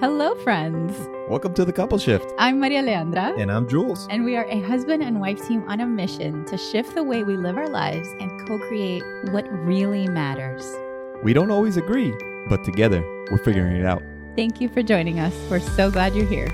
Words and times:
Hello, 0.00 0.34
friends. 0.36 0.94
Welcome 1.28 1.54
to 1.54 1.64
the 1.64 1.72
Couple 1.72 1.96
Shift. 1.98 2.32
I'm 2.38 2.60
Maria 2.60 2.82
Aleandra, 2.82 3.38
And 3.40 3.50
I'm 3.50 3.66
Jules. 3.68 4.06
and 4.10 4.24
we 4.24 4.36
are 4.36 4.44
a 4.44 4.60
husband 4.60 5.02
and 5.02 5.20
wife 5.20 5.46
team 5.46 5.64
on 5.68 5.80
a 5.80 5.86
mission 5.86 6.44
to 6.46 6.56
shift 6.58 6.94
the 6.94 7.02
way 7.02 7.22
we 7.24 7.36
live 7.36 7.56
our 7.56 7.68
lives 7.68 8.08
and 8.20 8.30
co 8.46 8.58
create 8.58 9.02
what 9.30 9.46
really 9.64 10.06
matters. 10.08 10.64
We 11.22 11.32
don't 11.32 11.50
always 11.50 11.76
agree, 11.76 12.12
but 12.48 12.62
together 12.64 13.00
we're 13.30 13.38
figuring 13.38 13.76
it 13.76 13.86
out. 13.86 14.02
Thank 14.36 14.60
you 14.60 14.68
for 14.68 14.82
joining 14.82 15.18
us. 15.18 15.34
We're 15.50 15.60
so 15.60 15.90
glad 15.90 16.14
you're 16.14 16.26
here. 16.28 16.48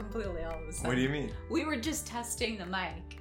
Completely 0.00 0.42
all 0.44 0.58
of 0.62 0.68
a 0.68 0.72
sudden. 0.72 0.88
What 0.88 0.94
do 0.96 1.02
you 1.02 1.08
mean? 1.08 1.30
we 1.50 1.64
were 1.64 1.76
just 1.76 2.06
testing 2.06 2.56
the 2.58 2.66
mic 2.66 3.18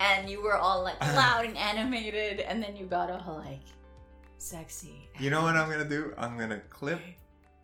and 0.00 0.28
you 0.28 0.42
were 0.42 0.56
all 0.56 0.82
like 0.82 1.00
loud 1.22 1.44
and 1.46 1.56
animated 1.56 2.40
and 2.40 2.62
then 2.62 2.76
you 2.76 2.86
got 2.86 3.10
all 3.10 3.36
like 3.44 3.62
sexy 4.38 5.08
You 5.18 5.30
know 5.30 5.42
what 5.42 5.56
I'm 5.56 5.70
gonna 5.70 5.88
do? 5.88 6.12
I'm 6.18 6.36
gonna 6.38 6.60
clip 6.68 7.00
hey, 7.00 7.16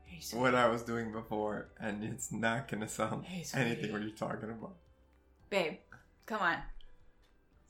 hey, 0.05 0.37
what 0.39 0.55
I 0.55 0.69
was 0.69 0.83
doing 0.83 1.12
before, 1.12 1.69
and 1.80 2.03
it's 2.05 2.33
not 2.33 2.69
gonna 2.69 2.89
sound 2.89 3.25
Hey, 3.25 3.45
anything 3.55 3.93
what 3.93 4.03
you're 4.03 4.11
talking 4.27 4.51
about. 4.51 4.77
babe 5.51 5.75
come 6.27 6.41
on 6.41 6.56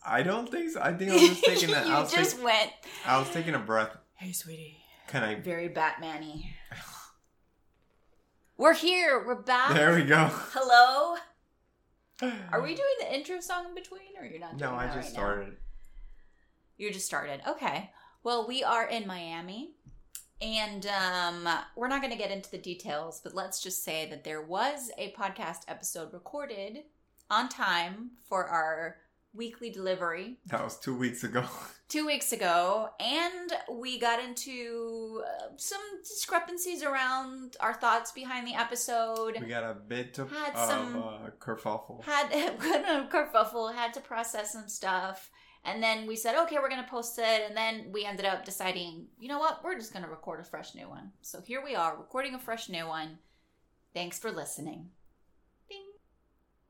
I 0.05 0.23
don't 0.25 0.51
think 0.51 0.71
so. 0.73 0.81
I 0.83 0.93
think 0.95 1.11
I 1.13 1.15
was 1.15 1.29
just 1.29 1.45
taking 1.53 1.71
a. 1.75 1.87
you 1.87 1.93
I 1.95 2.01
was, 2.01 2.13
just 2.13 2.37
take- 2.37 2.45
went 2.45 2.71
I 3.07 3.19
was 3.19 3.31
taking 3.31 3.55
a 3.55 3.59
breath. 3.59 3.97
hey 4.17 4.33
sweetie 4.33 4.77
Can 5.09 5.23
I? 5.25 5.37
very 5.37 5.69
batman-y 5.69 6.55
we're 8.57 8.75
here 8.75 9.23
we're 9.27 9.43
back 9.43 9.75
There 9.75 9.95
we 9.95 10.05
go. 10.05 10.29
hello 10.53 11.17
are 12.53 12.63
we 12.63 12.69
doing 12.75 12.89
the 13.01 13.13
intro 13.15 13.41
song 13.41 13.67
in 13.69 13.75
between 13.75 14.01
or 14.19 14.25
you're 14.25 14.39
not 14.39 14.57
doing 14.57 14.71
No, 14.71 14.77
I 14.77 14.85
just 14.87 14.97
right 14.97 15.05
now? 15.07 15.11
started. 15.11 15.57
You 16.77 16.93
just 16.93 17.07
started. 17.07 17.41
Okay. 17.49 17.91
Well, 18.23 18.47
we 18.47 18.63
are 18.63 18.87
in 18.87 19.09
Miami. 19.09 19.73
And 20.41 20.87
um, 20.87 21.49
we're 21.77 21.89
not 21.89 22.01
going 22.01 22.13
to 22.13 22.19
get 22.19 22.31
into 22.31 22.51
the 22.51 22.59
details, 22.59 23.21
but 23.25 23.35
let's 23.35 23.61
just 23.61 23.83
say 23.85 24.09
that 24.11 24.23
there 24.25 24.43
was 24.43 24.91
a 24.99 25.13
podcast 25.19 25.63
episode 25.67 26.13
recorded 26.13 26.79
on 27.29 27.49
time 27.49 28.13
for 28.29 28.47
our 28.47 28.99
weekly 29.35 29.71
delivery 29.71 30.39
That 30.47 30.63
was 30.63 30.79
two 30.79 30.95
weeks 30.97 31.25
ago. 31.25 31.45
two 31.89 32.07
weeks 32.07 32.33
ago. 32.33 32.91
And 33.01 33.53
we 33.71 33.99
got 33.99 34.23
into 34.23 35.23
uh, 35.27 35.49
some 35.57 35.81
discrepancies 36.03 36.83
around 36.83 37.57
our 37.61 37.75
thoughts 37.75 38.13
behind 38.13 38.47
the 38.47 38.55
episode. 38.55 39.39
we 39.41 39.47
got 39.47 39.65
a 39.65 39.75
bit 39.75 40.19
of, 40.19 40.31
Had 40.31 40.55
of 40.55 40.69
some- 40.69 41.03
uh, 41.03 41.31
kerfuffle. 41.39 42.05
had 42.05 42.33
a 42.33 43.09
kerfuffle, 43.11 43.75
had 43.75 43.95
to 43.95 44.01
process 44.01 44.53
some 44.53 44.69
stuff. 44.69 45.31
And 45.65 45.81
then 45.83 46.07
we 46.09 46.17
said, 46.17 46.35
okay, 46.43 46.57
we're 46.61 46.69
going 46.69 46.83
to 46.83 46.91
post 46.91 47.19
it. 47.19 47.43
And 47.47 47.57
then 47.57 47.87
we 47.93 48.05
ended 48.05 48.27
up 48.27 48.45
deciding, 48.45 49.07
you 49.21 49.29
know 49.29 49.39
what? 49.39 49.63
We're 49.63 49.79
just 49.79 49.93
going 49.93 50.05
to 50.05 50.11
record 50.11 50.41
a 50.41 50.45
fresh 50.45 50.75
new 50.75 50.89
one. 50.89 51.13
So 51.23 51.41
here 51.41 51.63
we 51.65 51.77
are, 51.77 51.97
recording 51.97 52.35
a 52.35 52.39
fresh 52.39 52.69
new 52.69 52.87
one. 52.87 53.19
Thanks 53.95 54.19
for 54.19 54.33
listening. 54.33 54.89
Ding. 55.69 55.85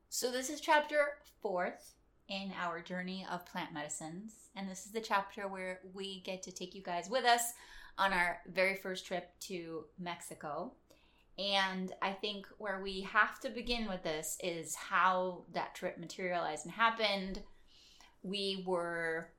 So 0.09 0.31
this 0.31 0.49
is 0.51 0.61
chapter 0.61 1.17
fourth 1.41 1.95
in 2.33 2.51
our 2.59 2.81
journey 2.81 3.25
of 3.31 3.45
plant 3.45 3.73
medicines. 3.73 4.33
And 4.55 4.67
this 4.67 4.85
is 4.85 4.91
the 4.91 5.01
chapter 5.01 5.47
where 5.47 5.81
we 5.93 6.21
get 6.21 6.41
to 6.43 6.51
take 6.51 6.73
you 6.73 6.81
guys 6.81 7.07
with 7.09 7.25
us 7.25 7.53
on 7.99 8.11
our 8.11 8.39
very 8.51 8.75
first 8.75 9.05
trip 9.05 9.29
to 9.41 9.85
Mexico. 9.99 10.73
And 11.37 11.93
I 12.01 12.11
think 12.11 12.47
where 12.57 12.81
we 12.81 13.01
have 13.01 13.39
to 13.41 13.49
begin 13.49 13.87
with 13.87 14.01
this 14.01 14.37
is 14.43 14.73
how 14.73 15.43
that 15.53 15.75
trip 15.75 15.99
materialized 15.99 16.65
and 16.65 16.73
happened. 16.73 17.41
We 18.23 18.63
were 18.65 19.29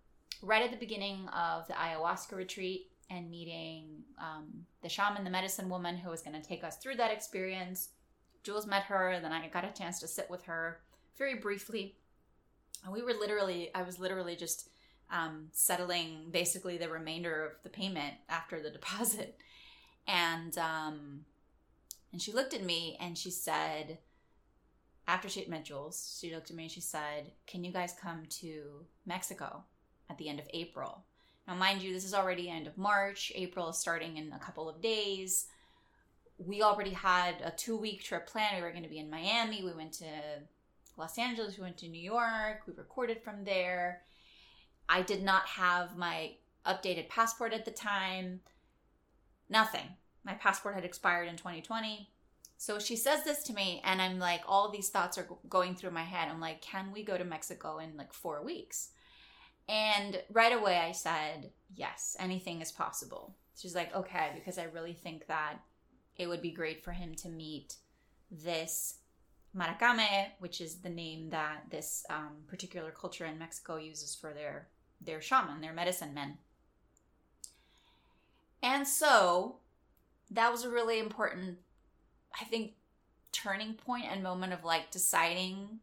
right 0.41 0.62
at 0.62 0.70
the 0.70 0.77
beginning 0.77 1.28
of 1.28 1.67
the 1.67 1.75
ayahuasca 1.75 2.33
retreat 2.33 2.93
and 3.11 3.28
meeting 3.28 4.05
um, 4.19 4.66
the 4.82 4.88
shaman, 4.88 5.25
the 5.25 5.31
medicine 5.31 5.69
woman 5.69 5.97
who 5.97 6.11
was 6.11 6.22
going 6.22 6.41
to 6.41 6.47
take 6.47 6.62
us 6.62 6.76
through 6.76 6.97
that 6.97 7.12
experience. 7.12 7.88
Jules 8.44 8.66
met 8.66 8.84
her, 8.84 9.11
and 9.11 9.25
then 9.25 9.32
I 9.32 9.49
got 9.49 9.65
a 9.65 9.72
chance 9.72 9.99
to 10.00 10.09
sit 10.09 10.31
with 10.31 10.44
her 10.44 10.81
very 11.16 11.34
briefly. 11.34 11.97
And 12.84 12.93
we 12.93 13.03
were 13.03 13.15
literally, 13.15 13.71
I 13.75 13.83
was 13.83 13.99
literally 13.99 14.37
just 14.37 14.69
um, 15.11 15.49
settling 15.53 16.28
basically 16.31 16.77
the 16.77 16.89
remainder 16.89 17.47
of 17.47 17.62
the 17.62 17.71
payment 17.71 18.15
after 18.28 18.61
the 18.61 18.71
deposit. 18.78 19.39
And, 20.06 20.56
um, 20.59 21.25
and 22.12 22.21
she 22.21 22.33
looked 22.33 22.55
at 22.55 22.62
me 22.62 22.97
and 23.00 23.17
she 23.17 23.31
said, 23.31 23.99
after 25.06 25.28
she 25.28 25.41
had 25.41 25.49
met 25.49 25.65
Jules, 25.65 26.19
she 26.21 26.34
looked 26.34 26.50
at 26.50 26.56
me 26.56 26.65
and 26.65 26.73
she 26.73 26.81
said, 26.81 27.33
Can 27.47 27.62
you 27.62 27.73
guys 27.73 27.94
come 28.00 28.23
to 28.41 28.87
Mexico 29.05 29.65
at 30.09 30.17
the 30.19 30.28
end 30.28 30.39
of 30.39 30.47
April? 30.55 31.05
Now, 31.47 31.55
mind 31.55 31.83
you, 31.83 31.93
this 31.93 32.05
is 32.05 32.15
already 32.15 32.49
end 32.49 32.67
of 32.67 32.78
March. 32.78 33.31
April 33.34 33.69
is 33.69 33.77
starting 33.77 34.17
in 34.17 34.33
a 34.33 34.39
couple 34.39 34.69
of 34.69 34.81
days. 34.81 35.47
We 36.39 36.62
already 36.62 36.91
had 36.91 37.34
a 37.44 37.50
two 37.50 37.77
week 37.77 38.03
trip 38.03 38.27
planned. 38.27 38.56
We 38.56 38.62
were 38.62 38.71
going 38.71 38.83
to 38.83 38.89
be 38.89 38.99
in 38.99 39.11
Miami. 39.11 39.62
We 39.62 39.75
went 39.75 39.93
to 39.94 40.06
Los 40.97 41.19
Angeles. 41.19 41.56
We 41.56 41.62
went 41.62 41.78
to 41.78 41.88
New 41.88 42.00
York. 42.00 42.62
We 42.66 42.75
recorded 42.75 43.22
from 43.22 43.44
there. 43.44 44.03
I 44.88 45.03
did 45.03 45.22
not 45.22 45.47
have 45.47 45.97
my 45.97 46.32
updated 46.66 47.09
passport 47.09 47.53
at 47.53 47.65
the 47.65 47.71
time. 47.71 48.41
Nothing. 49.49 49.88
My 50.25 50.34
passport 50.34 50.75
had 50.75 50.84
expired 50.84 51.28
in 51.28 51.37
2020. 51.37 52.10
So 52.56 52.78
she 52.78 52.97
says 52.97 53.25
this 53.25 53.43
to 53.44 53.53
me, 53.53 53.82
and 53.84 54.00
I'm 54.00 54.19
like, 54.19 54.43
all 54.47 54.71
these 54.71 54.88
thoughts 54.88 55.19
are 55.19 55.28
going 55.49 55.75
through 55.75 55.91
my 55.91 56.05
head. 56.05 56.28
I'm 56.31 56.41
like, 56.41 56.62
can 56.62 56.93
we 56.93 57.03
go 57.03 57.19
to 57.19 57.25
Mexico 57.25 57.78
in 57.78 57.97
like 57.97 58.12
four 58.12 58.43
weeks? 58.43 58.91
And 59.69 60.22
right 60.32 60.53
away 60.53 60.78
I 60.78 60.93
said, 60.93 61.50
yes, 61.75 62.16
anything 62.19 62.61
is 62.61 62.72
possible. 62.72 63.34
She's 63.56 63.75
like, 63.75 63.94
okay, 63.94 64.31
because 64.34 64.59
I 64.59 64.65
really 64.65 64.93
think 64.93 65.26
that 65.26 65.56
it 66.16 66.26
would 66.26 66.43
be 66.43 66.50
great 66.50 66.84
for 66.84 66.93
him 66.93 67.15
to 67.16 67.28
meet 67.28 67.76
this 68.31 68.97
maracame, 69.56 70.26
which 70.38 70.60
is 70.60 70.76
the 70.76 70.88
name 70.88 71.31
that 71.31 71.65
this 71.70 72.04
um, 72.10 72.37
particular 72.47 72.91
culture 72.91 73.25
in 73.25 73.38
Mexico 73.38 73.76
uses 73.76 74.15
for 74.15 74.32
their 74.32 74.69
their 75.00 75.20
shaman, 75.20 75.60
their 75.60 75.72
medicine 75.72 76.15
men. 76.15 76.38
And 78.62 78.88
so 78.88 79.56
that 80.31 80.50
was 80.50 80.64
a 80.64 80.70
really 80.70 80.98
important 80.98 81.59
I 82.41 82.44
think 82.44 82.72
turning 83.32 83.75
point 83.75 84.06
and 84.10 84.22
moment 84.22 84.53
of 84.53 84.64
like 84.64 84.91
deciding, 84.91 85.81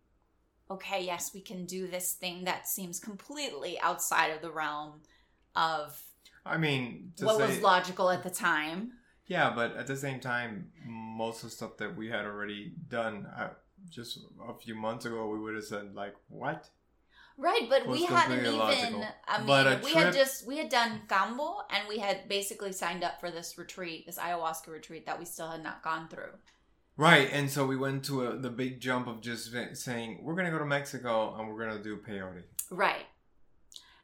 okay, 0.69 1.03
yes, 1.03 1.31
we 1.33 1.41
can 1.41 1.65
do 1.65 1.87
this 1.87 2.13
thing 2.13 2.45
that 2.45 2.67
seems 2.67 2.99
completely 2.99 3.79
outside 3.79 4.31
of 4.31 4.41
the 4.41 4.51
realm 4.51 5.01
of 5.55 6.01
I 6.45 6.57
mean, 6.57 7.13
what 7.19 7.37
say, 7.37 7.47
was 7.47 7.61
logical 7.61 8.09
at 8.09 8.23
the 8.23 8.29
time. 8.29 8.93
Yeah, 9.31 9.53
but 9.55 9.77
at 9.77 9.87
the 9.87 9.95
same 9.95 10.19
time, 10.19 10.71
most 10.85 11.41
of 11.41 11.49
the 11.49 11.55
stuff 11.55 11.77
that 11.77 11.95
we 11.95 12.09
had 12.09 12.25
already 12.25 12.73
done 12.89 13.25
uh, 13.33 13.51
just 13.89 14.19
a 14.45 14.53
few 14.53 14.75
months 14.75 15.05
ago, 15.05 15.25
we 15.29 15.39
would 15.39 15.55
have 15.55 15.63
said 15.63 15.95
like, 15.95 16.15
"What?" 16.27 16.67
Right, 17.37 17.65
but 17.69 17.87
we 17.87 18.03
hadn't 18.03 18.45
even. 18.45 19.05
I 19.25 19.41
mean 19.41 19.81
we 19.85 19.93
had 19.93 20.13
just 20.13 20.45
we 20.45 20.57
had 20.57 20.67
done 20.67 21.03
Kambo 21.07 21.61
and 21.69 21.87
we 21.87 21.99
had 21.99 22.27
basically 22.27 22.73
signed 22.73 23.05
up 23.05 23.21
for 23.21 23.31
this 23.31 23.57
retreat, 23.57 24.05
this 24.05 24.17
ayahuasca 24.17 24.67
retreat 24.67 25.05
that 25.05 25.17
we 25.17 25.23
still 25.23 25.49
had 25.49 25.63
not 25.63 25.81
gone 25.81 26.09
through. 26.09 26.33
Right, 26.97 27.29
and 27.31 27.49
so 27.49 27.65
we 27.65 27.77
went 27.77 28.03
to 28.05 28.27
a, 28.27 28.37
the 28.37 28.49
big 28.49 28.81
jump 28.81 29.07
of 29.07 29.21
just 29.21 29.55
saying 29.75 30.19
we're 30.23 30.35
gonna 30.35 30.51
go 30.51 30.59
to 30.59 30.65
Mexico 30.65 31.35
and 31.39 31.47
we're 31.47 31.65
gonna 31.65 31.81
do 31.81 31.95
peyote. 31.95 32.43
Right. 32.69 33.05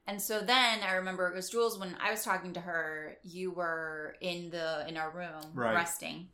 And 0.07 0.21
so 0.21 0.39
then 0.39 0.79
I 0.83 0.93
remember 0.93 1.27
it 1.27 1.35
was 1.35 1.49
Jules 1.49 1.77
when 1.77 1.95
I 2.01 2.11
was 2.11 2.23
talking 2.23 2.53
to 2.53 2.61
her, 2.61 3.17
you 3.23 3.51
were 3.51 4.15
in 4.21 4.49
the 4.49 4.87
in 4.87 4.95
our 4.97 5.11
room 5.11 5.51
Right. 5.53 5.73
resting. 5.75 6.29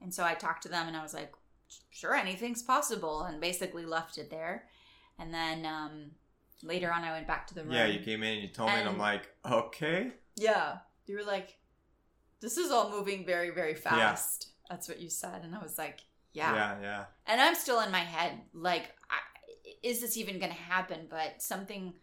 And 0.00 0.12
so 0.12 0.24
I 0.24 0.34
talked 0.34 0.62
to 0.62 0.68
them 0.68 0.88
and 0.88 0.96
I 0.96 1.02
was 1.02 1.12
like, 1.12 1.32
sure, 1.90 2.14
anything's 2.14 2.62
possible 2.62 3.22
and 3.22 3.40
basically 3.40 3.84
left 3.84 4.16
it 4.18 4.30
there. 4.30 4.64
And 5.18 5.32
then 5.34 5.66
um 5.66 6.12
later 6.62 6.90
on 6.90 7.04
I 7.04 7.12
went 7.12 7.26
back 7.26 7.46
to 7.48 7.54
the 7.54 7.62
room. 7.64 7.72
Yeah, 7.72 7.86
you 7.86 8.00
came 8.00 8.22
in 8.22 8.32
and 8.34 8.42
you 8.42 8.48
told 8.48 8.70
me, 8.70 8.76
and 8.78 8.88
I'm 8.88 8.98
like, 8.98 9.28
okay. 9.44 10.12
Yeah. 10.36 10.78
You 11.06 11.16
were 11.16 11.24
like, 11.24 11.56
this 12.40 12.56
is 12.56 12.70
all 12.70 12.90
moving 12.90 13.26
very, 13.26 13.50
very 13.50 13.74
fast. 13.74 14.48
That's 14.70 14.88
what 14.88 15.00
you 15.00 15.10
said. 15.10 15.42
And 15.44 15.54
I 15.54 15.58
was 15.62 15.78
like, 15.78 16.00
yeah. 16.32 16.54
yeah, 16.54 16.76
yeah. 16.82 17.04
And 17.26 17.40
I'm 17.40 17.54
still 17.54 17.80
in 17.80 17.90
my 17.90 18.00
head, 18.00 18.32
like, 18.52 18.84
I, 19.10 19.16
is 19.82 20.00
this 20.00 20.16
even 20.16 20.38
going 20.38 20.52
to 20.52 20.58
happen? 20.58 21.06
But 21.08 21.40
something, 21.42 21.94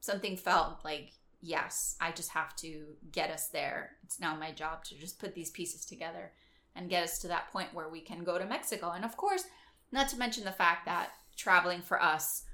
something 0.00 0.36
felt 0.36 0.84
like, 0.84 1.12
yes, 1.40 1.96
I 2.00 2.12
just 2.12 2.30
have 2.30 2.56
to 2.56 2.84
get 3.12 3.30
us 3.30 3.48
there. 3.48 3.96
It's 4.02 4.20
now 4.20 4.34
my 4.36 4.52
job 4.52 4.84
to 4.84 4.98
just 4.98 5.18
put 5.18 5.34
these 5.34 5.50
pieces 5.50 5.84
together 5.84 6.32
and 6.74 6.90
get 6.90 7.04
us 7.04 7.18
to 7.20 7.28
that 7.28 7.50
point 7.52 7.74
where 7.74 7.88
we 7.88 8.00
can 8.00 8.24
go 8.24 8.38
to 8.38 8.44
Mexico. 8.44 8.90
And 8.90 9.04
of 9.04 9.16
course, 9.16 9.44
not 9.92 10.08
to 10.08 10.18
mention 10.18 10.44
the 10.44 10.52
fact 10.52 10.86
that 10.86 11.10
traveling 11.36 11.82
for 11.82 12.02
us 12.02 12.44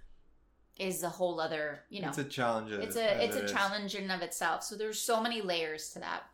is 0.78 1.02
a 1.02 1.08
whole 1.08 1.40
other, 1.40 1.80
you 1.88 2.02
know, 2.02 2.08
it's 2.08 2.18
a 2.18 2.24
challenge. 2.24 2.70
it's 2.70 2.96
a 2.96 3.24
it's 3.24 3.36
it 3.36 3.42
a 3.42 3.44
is. 3.44 3.52
challenge 3.52 3.94
in 3.94 4.04
and 4.04 4.12
of 4.12 4.22
itself. 4.22 4.62
So 4.62 4.76
there's 4.76 5.00
so 5.00 5.22
many 5.22 5.40
layers 5.40 5.90
to 5.90 5.98
that. 6.00 6.24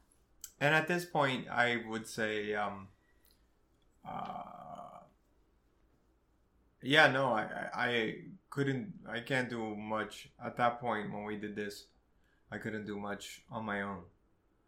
And 0.61 0.75
at 0.75 0.87
this 0.87 1.05
point, 1.05 1.49
I 1.49 1.82
would 1.88 2.06
say, 2.06 2.55
um, 2.55 2.88
uh, 4.08 5.00
yeah, 6.82 7.08
no, 7.08 7.32
I, 7.32 7.43
I 7.43 7.85
I 7.85 8.15
couldn't, 8.52 8.93
I 9.08 9.20
can't 9.20 9.49
do 9.49 9.75
much 9.75 10.28
at 10.44 10.58
that 10.58 10.78
point 10.78 11.10
when 11.12 11.25
we 11.25 11.37
did 11.37 11.56
this. 11.56 11.87
I 12.50 12.58
couldn't 12.58 12.87
do 12.87 12.99
much 12.99 13.43
on 13.50 13.64
my 13.64 13.81
own. 13.81 14.02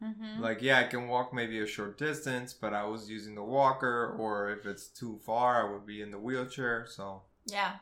Mm-hmm. 0.02 0.40
Like, 0.40 0.62
yeah, 0.62 0.80
I 0.80 0.84
can 0.84 1.06
walk 1.06 1.34
maybe 1.34 1.60
a 1.60 1.66
short 1.66 1.98
distance, 1.98 2.54
but 2.54 2.72
I 2.72 2.84
was 2.84 3.10
using 3.10 3.34
the 3.34 3.42
walker, 3.42 4.16
or 4.18 4.50
if 4.50 4.64
it's 4.64 4.86
too 4.86 5.20
far, 5.24 5.68
I 5.68 5.70
would 5.70 5.86
be 5.86 6.00
in 6.00 6.10
the 6.10 6.18
wheelchair. 6.18 6.86
So, 6.88 7.22
yeah, 7.46 7.74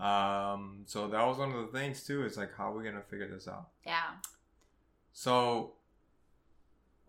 um, 0.00 0.82
so 0.86 1.06
that 1.08 1.26
was 1.26 1.38
one 1.38 1.52
of 1.52 1.60
the 1.60 1.78
things 1.78 2.04
too. 2.04 2.24
It's 2.24 2.36
like, 2.36 2.50
how 2.56 2.72
are 2.72 2.76
we 2.76 2.84
gonna 2.84 3.02
figure 3.02 3.28
this 3.28 3.46
out? 3.46 3.68
yeah. 3.86 4.10
So, 5.12 5.74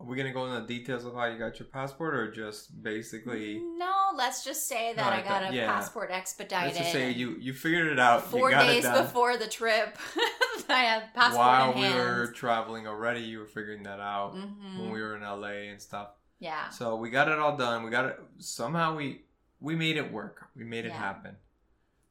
are 0.01 0.05
we 0.05 0.17
gonna 0.17 0.33
go 0.33 0.45
into 0.45 0.61
the 0.61 0.67
details 0.67 1.05
of 1.05 1.13
how 1.13 1.25
you 1.25 1.37
got 1.37 1.59
your 1.59 1.67
passport, 1.67 2.13
or 2.15 2.31
just 2.31 2.81
basically? 2.83 3.59
No, 3.77 3.93
let's 4.15 4.43
just 4.43 4.67
say 4.67 4.93
that 4.95 5.05
No, 5.13 5.17
I 5.17 5.21
got 5.21 5.51
a 5.51 5.55
yeah. 5.55 5.67
passport 5.67 6.09
expedited. 6.11 6.67
Let's 6.67 6.77
just 6.79 6.91
say 6.91 7.11
you 7.11 7.37
you 7.39 7.53
figured 7.53 7.87
it 7.87 7.99
out. 7.99 8.23
four 8.29 8.49
you 8.49 8.55
got 8.55 8.65
days 8.67 8.83
it 8.83 8.87
done. 8.87 9.05
before 9.05 9.37
the 9.37 9.47
trip. 9.47 9.97
I 10.69 10.83
have 10.83 11.03
passport 11.13 11.37
While 11.37 11.71
in 11.73 11.79
we 11.79 11.89
were 11.93 12.27
traveling 12.33 12.87
already, 12.87 13.21
you 13.21 13.39
were 13.39 13.45
figuring 13.47 13.83
that 13.83 13.99
out 13.99 14.35
Mhm. 14.35 14.77
when 14.77 14.91
we 14.91 15.01
were 15.01 15.15
in 15.15 15.21
LA 15.23 15.69
and 15.71 15.81
stuff. 15.81 16.09
yeah, 16.39 16.69
So 16.69 16.95
we 16.95 17.09
got 17.09 17.27
it 17.27 17.37
all 17.39 17.55
done. 17.57 17.83
We 17.83 17.91
got 17.91 18.05
it 18.05 18.19
somehow 18.39 18.95
we 18.95 19.25
we 19.59 19.75
made 19.75 19.97
it 19.97 20.11
work. 20.11 20.47
We 20.55 20.63
made 20.63 20.85
it 20.85 20.89
Yeah. 20.89 20.97
happen. 21.07 21.37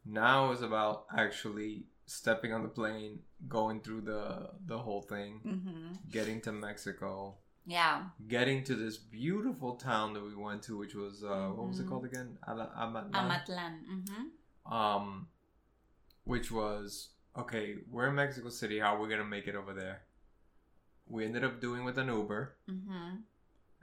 Now 0.04 0.52
it's 0.52 0.62
about 0.62 1.06
actually 1.16 1.86
stepping 2.06 2.52
on 2.52 2.62
the 2.62 2.68
plane, 2.68 3.20
going 3.48 3.80
through 3.80 4.02
the 4.02 4.50
the 4.66 4.78
whole 4.78 5.02
thing, 5.02 5.40
hmm 5.40 5.92
getting 6.10 6.40
to 6.42 6.52
Mexico, 6.52 7.36
yeah, 7.76 7.96
getting 8.36 8.64
to 8.64 8.74
this 8.84 8.96
beautiful 8.98 9.72
town 9.76 10.12
that 10.14 10.24
we 10.30 10.34
went 10.46 10.62
to, 10.68 10.72
which 10.82 10.94
was 11.02 11.22
uh, 11.24 11.48
what 11.56 11.66
was 11.68 11.78
it 11.80 11.86
Mhm. 11.86 11.90
called 11.90 12.04
again? 12.10 12.28
Amatlan. 12.46 13.14
Amatlan. 13.14 13.74
hmm 13.96 14.72
um, 14.78 15.06
which 16.24 16.48
was 16.60 17.10
okay. 17.42 17.66
We're 17.92 18.08
in 18.08 18.14
Mexico 18.14 18.50
City. 18.50 18.78
How 18.78 18.90
are 18.96 19.00
we 19.02 19.08
gonna 19.08 19.24
make 19.36 19.46
it 19.52 19.56
over 19.62 19.72
there? 19.82 19.96
We 21.06 21.24
ended 21.24 21.44
up 21.44 21.60
doing 21.60 21.82
with 21.84 21.98
an 21.98 22.08
Uber, 22.08 22.42
hmm 22.68 23.10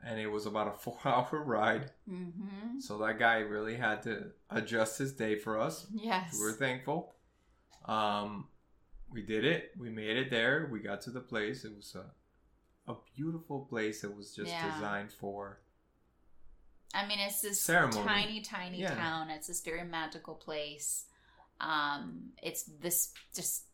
and 0.03 0.19
it 0.19 0.27
was 0.27 0.45
about 0.45 0.67
a 0.73 0.77
four-hour 0.83 1.43
ride. 1.55 1.91
hmm 2.07 2.79
So 2.79 2.97
that 2.99 3.17
guy 3.19 3.37
really 3.55 3.75
had 3.87 4.03
to 4.03 4.31
adjust 4.49 4.99
his 4.99 5.11
day 5.13 5.35
for 5.45 5.59
us. 5.59 5.87
Yes. 5.91 6.33
We 6.39 6.45
were 6.45 6.57
thankful. 6.65 6.99
Um, 7.85 8.47
we 9.15 9.21
did 9.33 9.43
it. 9.45 9.71
We 9.77 9.89
made 9.89 10.15
it 10.17 10.29
there. 10.29 10.69
We 10.71 10.79
got 10.81 11.01
to 11.01 11.11
the 11.11 11.21
place. 11.31 11.65
It 11.65 11.75
was 11.75 11.95
a, 11.95 12.05
a 12.87 12.95
beautiful 13.15 13.61
place. 13.65 14.03
It 14.03 14.15
was 14.15 14.33
just 14.35 14.49
Yeah. 14.49 14.73
designed 14.73 15.11
for. 15.11 15.59
I 16.93 17.05
mean, 17.05 17.19
it's 17.19 17.41
this 17.41 17.61
Ceremony. 17.61 18.03
tiny, 18.05 18.41
tiny 18.41 18.79
Yeah. 18.79 18.95
town. 18.95 19.29
It's 19.29 19.47
this 19.47 19.61
very 19.61 19.83
magical 19.83 20.35
place. 20.35 21.05
Um, 21.59 22.31
it's 22.41 22.63
this 22.63 23.13
just 23.35 23.65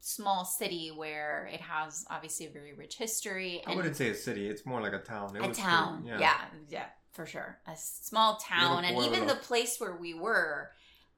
small 0.00 0.44
city 0.44 0.90
where 0.90 1.46
it 1.52 1.60
has 1.60 2.04
obviously 2.10 2.46
a 2.46 2.50
very 2.50 2.72
rich 2.72 2.96
history. 2.96 3.62
I 3.66 3.74
wouldn't 3.74 3.96
say 3.96 4.10
a 4.10 4.14
city. 4.14 4.48
It's 4.48 4.64
more 4.66 4.80
like 4.80 4.92
a 4.94 4.98
town. 5.00 5.36
It 5.36 5.44
a 5.44 5.48
was 5.48 5.56
town. 5.58 6.02
pretty- 6.04 6.20
yeah. 6.20 6.48
yeah, 6.68 6.86
for 7.12 7.26
sure. 7.26 7.60
A 7.66 7.76
small 7.76 8.36
town, 8.38 8.84
and 8.84 8.98
even 9.04 9.26
the 9.26 9.34
place 9.36 9.78
where 9.78 9.96
we 9.96 10.14
were 10.14 10.72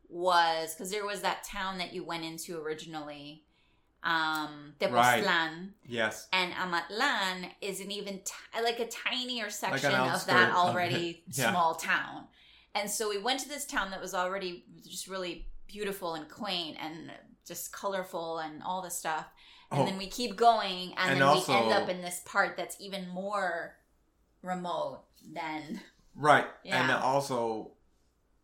was 0.08 0.74
because 0.74 0.90
there 0.90 1.06
was 1.06 1.22
that 1.22 1.44
town 1.44 1.78
that 1.78 1.92
you 1.92 2.02
went 2.04 2.24
into 2.24 2.58
originally, 2.60 3.46
um, 4.02 4.74
Right. 4.80 5.22
Tepoztlan, 5.22 5.70
Yes. 5.86 6.28
and 6.32 6.52
Amatlan 6.54 7.50
is 7.60 7.80
an 7.80 7.90
even 7.90 8.20
t- 8.24 8.62
like 8.62 8.78
a 8.80 8.86
tinier 8.86 9.50
section 9.50 9.92
of 9.94 10.24
that 10.26 10.52
already 10.54 11.22
it. 11.28 11.36
Yeah. 11.38 11.50
small 11.50 11.74
town. 11.74 12.26
And 12.74 12.90
so 12.90 13.08
we 13.10 13.18
went 13.18 13.40
to 13.40 13.48
this 13.48 13.66
town 13.66 13.90
that 13.90 14.00
was 14.00 14.14
already 14.14 14.64
just 14.88 15.06
really 15.08 15.48
beautiful 15.66 16.14
and 16.14 16.28
quaint 16.28 16.76
and 16.80 17.12
just 17.46 17.72
colorful 17.72 18.38
and 18.38 18.62
all 18.62 18.80
this 18.82 18.96
stuff. 18.96 19.26
And 19.70 19.80
Oh. 19.82 19.84
then 19.84 19.98
we 19.98 20.06
keep 20.08 20.34
going, 20.36 20.94
and, 20.96 21.10
And 21.12 21.20
then 21.20 21.22
also- 21.28 21.52
we 21.52 21.58
end 21.58 21.72
up 21.72 21.88
in 21.88 22.00
this 22.00 22.20
part 22.24 22.56
that's 22.56 22.76
even 22.80 23.08
more 23.08 23.76
remote 24.42 25.04
than 25.32 25.80
Right. 26.14 26.46
Yeah. 26.64 26.82
And 26.82 26.90
also 26.90 27.72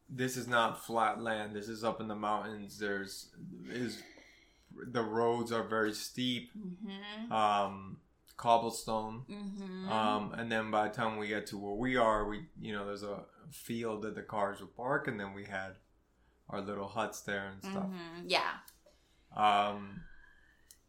this 0.08 0.36
is 0.36 0.46
not 0.46 0.84
flat 0.84 1.20
land. 1.20 1.54
This 1.56 1.68
is 1.68 1.82
up 1.82 2.00
in 2.00 2.06
the 2.08 2.14
mountains. 2.14 2.78
There's 2.78 3.30
is 3.68 4.02
the 4.86 5.02
roads 5.02 5.52
are 5.52 5.62
very 5.64 5.92
steep. 5.94 6.50
mm-hmm, 6.56 7.32
Um 7.32 7.98
cobblestone. 8.36 9.24
mm-hmm. 9.30 9.88
Um 9.88 10.32
and 10.34 10.50
then 10.52 10.70
by 10.70 10.88
the 10.88 10.94
time 10.94 11.16
we 11.16 11.28
get 11.28 11.46
to 11.48 11.58
where 11.58 11.74
we 11.74 11.96
are, 11.96 12.28
we 12.28 12.46
you 12.60 12.72
know, 12.72 12.86
there's 12.86 13.02
a 13.02 13.24
field 13.50 14.02
that 14.02 14.14
the 14.14 14.22
cars 14.22 14.60
would 14.60 14.76
park 14.76 15.08
and 15.08 15.18
then 15.18 15.32
we 15.34 15.44
had 15.44 15.76
our 16.50 16.60
little 16.60 16.88
huts 16.88 17.20
there 17.22 17.48
and 17.52 17.62
stuff. 17.62 17.86
Mhm. 17.86 18.24
yeah, 18.28 18.52
Um 19.36 20.00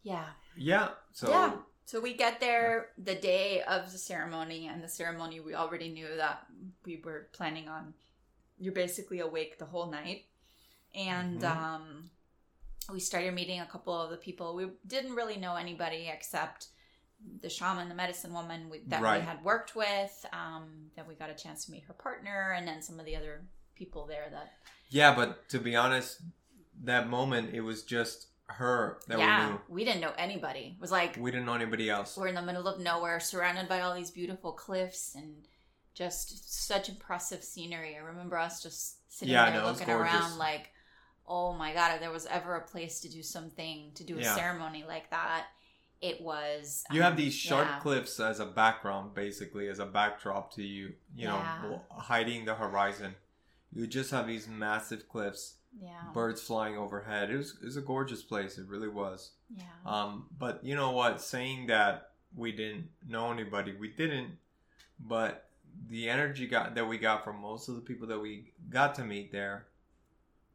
yeah. 0.03 0.25
yeah, 0.55 0.89
so 1.11 1.29
yeah. 1.31 1.53
So 1.85 2.01
we 2.01 2.13
get 2.15 2.39
there 2.41 2.89
the 2.97 3.15
day 3.15 3.61
of 3.61 3.91
the 3.93 3.97
ceremony, 3.97 4.67
and 4.67 4.83
the 4.83 4.89
ceremony 4.89 5.39
we 5.39 5.55
already 5.55 5.87
knew 5.89 6.07
that 6.17 6.45
we 6.85 7.01
were 7.03 7.29
planning 7.31 7.69
on. 7.69 7.93
You're 8.59 8.73
basically 8.73 9.19
awake 9.19 9.57
the 9.57 9.65
whole 9.65 9.89
night, 9.89 10.25
and 10.93 11.41
Mhm. 11.41 11.45
um, 11.57 12.09
we 12.91 12.99
started 12.99 13.33
meeting 13.33 13.59
a 13.59 13.65
couple 13.65 13.99
of 13.99 14.09
the 14.09 14.17
people. 14.17 14.55
We 14.55 14.67
didn't 14.85 15.15
really 15.15 15.37
know 15.37 15.55
anybody 15.55 16.09
except 16.13 16.67
the 17.41 17.49
shaman, 17.49 17.89
the 17.89 17.95
medicine 17.95 18.33
woman 18.33 18.69
we, 18.69 18.79
that 18.87 19.01
Right. 19.01 19.19
we 19.19 19.25
had 19.25 19.43
worked 19.43 19.75
with. 19.75 20.25
Um, 20.31 20.91
that 20.95 21.07
we 21.07 21.15
got 21.15 21.29
a 21.29 21.33
chance 21.33 21.65
to 21.65 21.71
meet 21.71 21.83
her 21.85 21.93
partner, 21.93 22.53
and 22.55 22.67
then 22.67 22.81
some 22.81 22.99
of 22.99 23.05
the 23.05 23.15
other 23.15 23.41
people 23.75 24.05
there 24.05 24.27
that 24.31 24.53
Yeah, 24.89 25.15
but 25.15 25.49
to 25.49 25.59
be 25.59 25.75
honest, 25.75 26.21
that 26.83 27.09
moment 27.09 27.53
it 27.53 27.61
was 27.61 27.83
just 27.83 28.27
her 28.49 28.99
that 29.07 29.17
we 29.17 29.23
yeah 29.23 29.57
we, 29.67 29.83
didn't 29.83 29.99
know 29.99 30.13
anybody. 30.17 30.75
It 30.77 30.81
was 30.81 30.91
like 30.91 31.17
we 31.19 31.31
didn't 31.31 31.45
know 31.45 31.53
anybody 31.55 31.89
else. 31.89 32.15
We're 32.15 32.27
in 32.27 32.35
the 32.35 32.41
middle 32.41 32.67
of 32.67 32.79
nowhere, 32.79 33.19
surrounded 33.19 33.67
by 33.67 33.81
all 33.81 33.93
these 33.93 34.11
beautiful 34.11 34.53
cliffs 34.53 35.15
and 35.15 35.47
just 35.93 36.65
such 36.67 36.89
impressive 36.89 37.43
scenery. 37.43 37.95
I 37.95 37.99
remember 37.99 38.37
us 38.37 38.61
just 38.61 39.11
sitting 39.11 39.33
Yeah, 39.33 39.49
there 39.49 39.67
it's 39.67 39.79
looking 39.79 39.93
around 39.93 40.37
like, 40.37 40.69
oh 41.27 41.53
my 41.53 41.73
god, 41.73 41.95
if 41.95 41.99
there 41.99 42.11
was 42.11 42.25
ever 42.27 42.55
a 42.55 42.61
place 42.61 42.99
to 43.01 43.09
do 43.09 43.21
something, 43.21 43.91
to 43.95 44.03
do 44.03 44.17
a 44.17 44.21
Yeah. 44.21 44.35
ceremony 44.35 44.83
like 44.87 45.09
that, 45.09 45.47
it 46.01 46.21
was. 46.21 46.83
You 46.91 47.01
um, 47.01 47.05
have 47.05 47.17
these 47.17 47.33
sharp 47.33 47.67
yeah. 47.67 47.79
cliffs 47.79 48.19
as 48.19 48.39
a 48.39 48.45
background, 48.45 49.13
basically, 49.13 49.67
as 49.67 49.79
a 49.79 49.85
backdrop 49.85 50.53
to 50.53 50.63
you, 50.63 50.93
you 51.15 51.27
know, 51.27 51.37
Yeah. 51.37 51.61
bl- 51.61 51.99
hiding 52.01 52.45
the 52.45 52.55
horizon. 52.55 53.15
You 53.73 53.87
just 53.87 54.11
have 54.11 54.27
these 54.27 54.47
massive 54.47 55.09
cliffs, 55.09 55.55
Yeah. 55.77 56.11
birds 56.13 56.41
flying 56.41 56.77
overhead. 56.77 57.29
It 57.29 57.37
was, 57.37 57.57
it 57.61 57.65
was 57.65 57.77
a 57.77 57.81
gorgeous 57.81 58.23
place. 58.23 58.57
It 58.57 58.67
really 58.67 58.87
was. 58.87 59.33
Yeah. 59.49 59.63
Um, 59.85 60.29
but 60.37 60.63
you 60.63 60.75
know 60.75 60.91
what? 60.91 61.21
Saying 61.21 61.67
that 61.67 62.11
we 62.35 62.51
didn't 62.51 62.89
know 63.05 63.31
anybody, 63.31 63.73
we 63.73 63.89
didn't. 63.89 64.37
But 64.99 65.49
the 65.89 66.09
energy 66.09 66.47
got 66.47 66.75
that 66.75 66.87
we 66.87 66.97
got 66.97 67.23
from 67.23 67.39
most 67.41 67.67
of 67.69 67.75
the 67.75 67.81
people 67.81 68.07
that 68.07 68.19
we 68.19 68.53
got 68.69 68.95
to 68.95 69.03
meet 69.03 69.31
there 69.31 69.67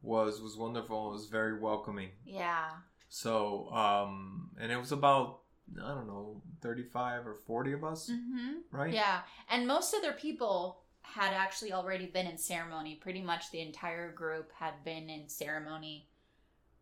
was 0.03 0.41
was 0.43 0.57
wonderful. 0.57 1.09
It 1.11 1.13
was 1.13 1.27
very 1.27 1.59
welcoming. 1.59 2.11
yeah. 2.25 2.71
So, 3.09 3.69
um, 3.71 4.51
and 4.59 4.73
it 4.73 4.79
was 4.79 4.91
about 4.93 5.41
I 5.83 5.89
don't 5.89 6.07
know, 6.07 6.43
thirty-five 6.61 7.27
or 7.27 7.35
forty 7.47 7.73
of 7.73 7.85
us, 7.85 8.11
Mm-hmm. 8.11 8.77
right? 8.77 8.93
Yeah, 8.93 9.21
and 9.51 9.67
most 9.67 9.95
other 9.95 10.13
people 10.13 10.81
had 11.03 11.33
actually 11.35 11.73
already 11.73 12.07
been 12.07 12.27
in 12.27 12.39
ceremony. 12.39 12.95
Pretty 13.01 13.21
much 13.23 13.51
the 13.51 13.61
entire 13.61 14.11
group 14.13 14.51
had 14.59 14.83
been 14.85 15.11
in 15.11 15.29
ceremony 15.29 16.09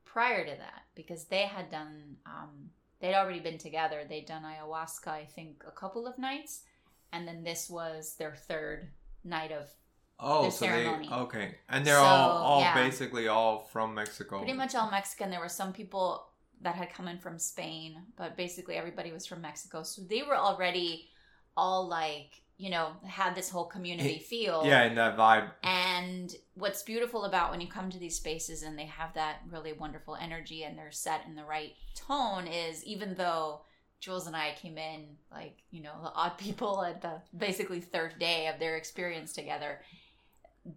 prior 0.04 0.44
to 0.44 0.50
that 0.56 0.82
because 0.94 1.24
they 1.24 1.42
had 1.42 1.70
done. 1.70 2.16
Um, 2.26 2.70
they'd 3.00 3.14
already 3.14 3.40
been 3.40 3.58
together. 3.58 4.02
They'd 4.08 4.26
done 4.26 4.44
ayahuasca, 4.44 5.08
I 5.08 5.24
think, 5.24 5.64
a 5.66 5.70
couple 5.72 6.06
of 6.06 6.18
nights, 6.18 6.62
and 7.12 7.26
then 7.26 7.42
this 7.44 7.68
was 7.68 8.14
their 8.16 8.34
third 8.36 8.88
night 9.24 9.52
of 9.52 9.68
Oh, 10.22 10.50
so 10.50 10.66
ceremony. 10.66 11.08
they 11.08 11.14
okay, 11.14 11.54
and 11.68 11.84
they're 11.86 11.96
So, 11.96 12.02
all 12.04 12.30
all 12.30 12.60
yeah. 12.60 12.74
basically 12.74 13.28
all 13.28 13.60
from 13.72 13.94
Mexico. 13.94 14.38
pretty 14.38 14.52
much 14.52 14.74
all 14.74 14.90
Mexican. 14.90 15.30
There 15.30 15.40
were 15.40 15.48
some 15.48 15.72
people 15.72 16.26
that 16.62 16.74
had 16.74 16.92
come 16.92 17.08
in 17.08 17.18
from 17.18 17.38
Spain, 17.38 18.02
but 18.16 18.36
basically 18.36 18.76
everybody 18.76 19.12
was 19.12 19.26
from 19.26 19.40
Mexico. 19.40 19.82
So 19.82 20.02
they 20.02 20.22
were 20.22 20.36
already 20.36 21.08
all 21.56 21.88
like, 21.88 22.42
you 22.58 22.68
know, 22.68 22.90
had 23.06 23.34
this 23.34 23.48
whole 23.48 23.64
community 23.64 24.18
feel. 24.18 24.62
Yeah, 24.66 24.84
in 24.84 24.94
that 24.96 25.16
vibe. 25.16 25.50
And 25.62 26.34
what's 26.54 26.82
beautiful 26.82 27.24
about 27.24 27.50
when 27.50 27.62
you 27.62 27.66
come 27.66 27.88
to 27.90 27.98
these 27.98 28.16
spaces 28.16 28.62
and 28.62 28.78
they 28.78 28.84
have 28.86 29.14
that 29.14 29.38
really 29.50 29.72
wonderful 29.72 30.16
energy 30.20 30.64
and 30.64 30.76
they're 30.76 30.90
set 30.92 31.24
in 31.26 31.34
the 31.34 31.44
right 31.44 31.72
tone 31.94 32.46
is 32.46 32.84
even 32.84 33.14
though 33.14 33.62
Jules 34.00 34.26
and 34.26 34.36
I 34.36 34.54
came 34.60 34.76
in 34.76 35.16
like, 35.32 35.62
you 35.70 35.82
know, 35.82 35.92
the 36.02 36.12
odd 36.12 36.36
people 36.38 36.84
at 36.84 37.00
the 37.00 37.22
basically 37.36 37.80
third 37.80 38.18
day 38.18 38.48
of 38.48 38.58
their 38.60 38.76
experience 38.76 39.32
together, 39.32 39.80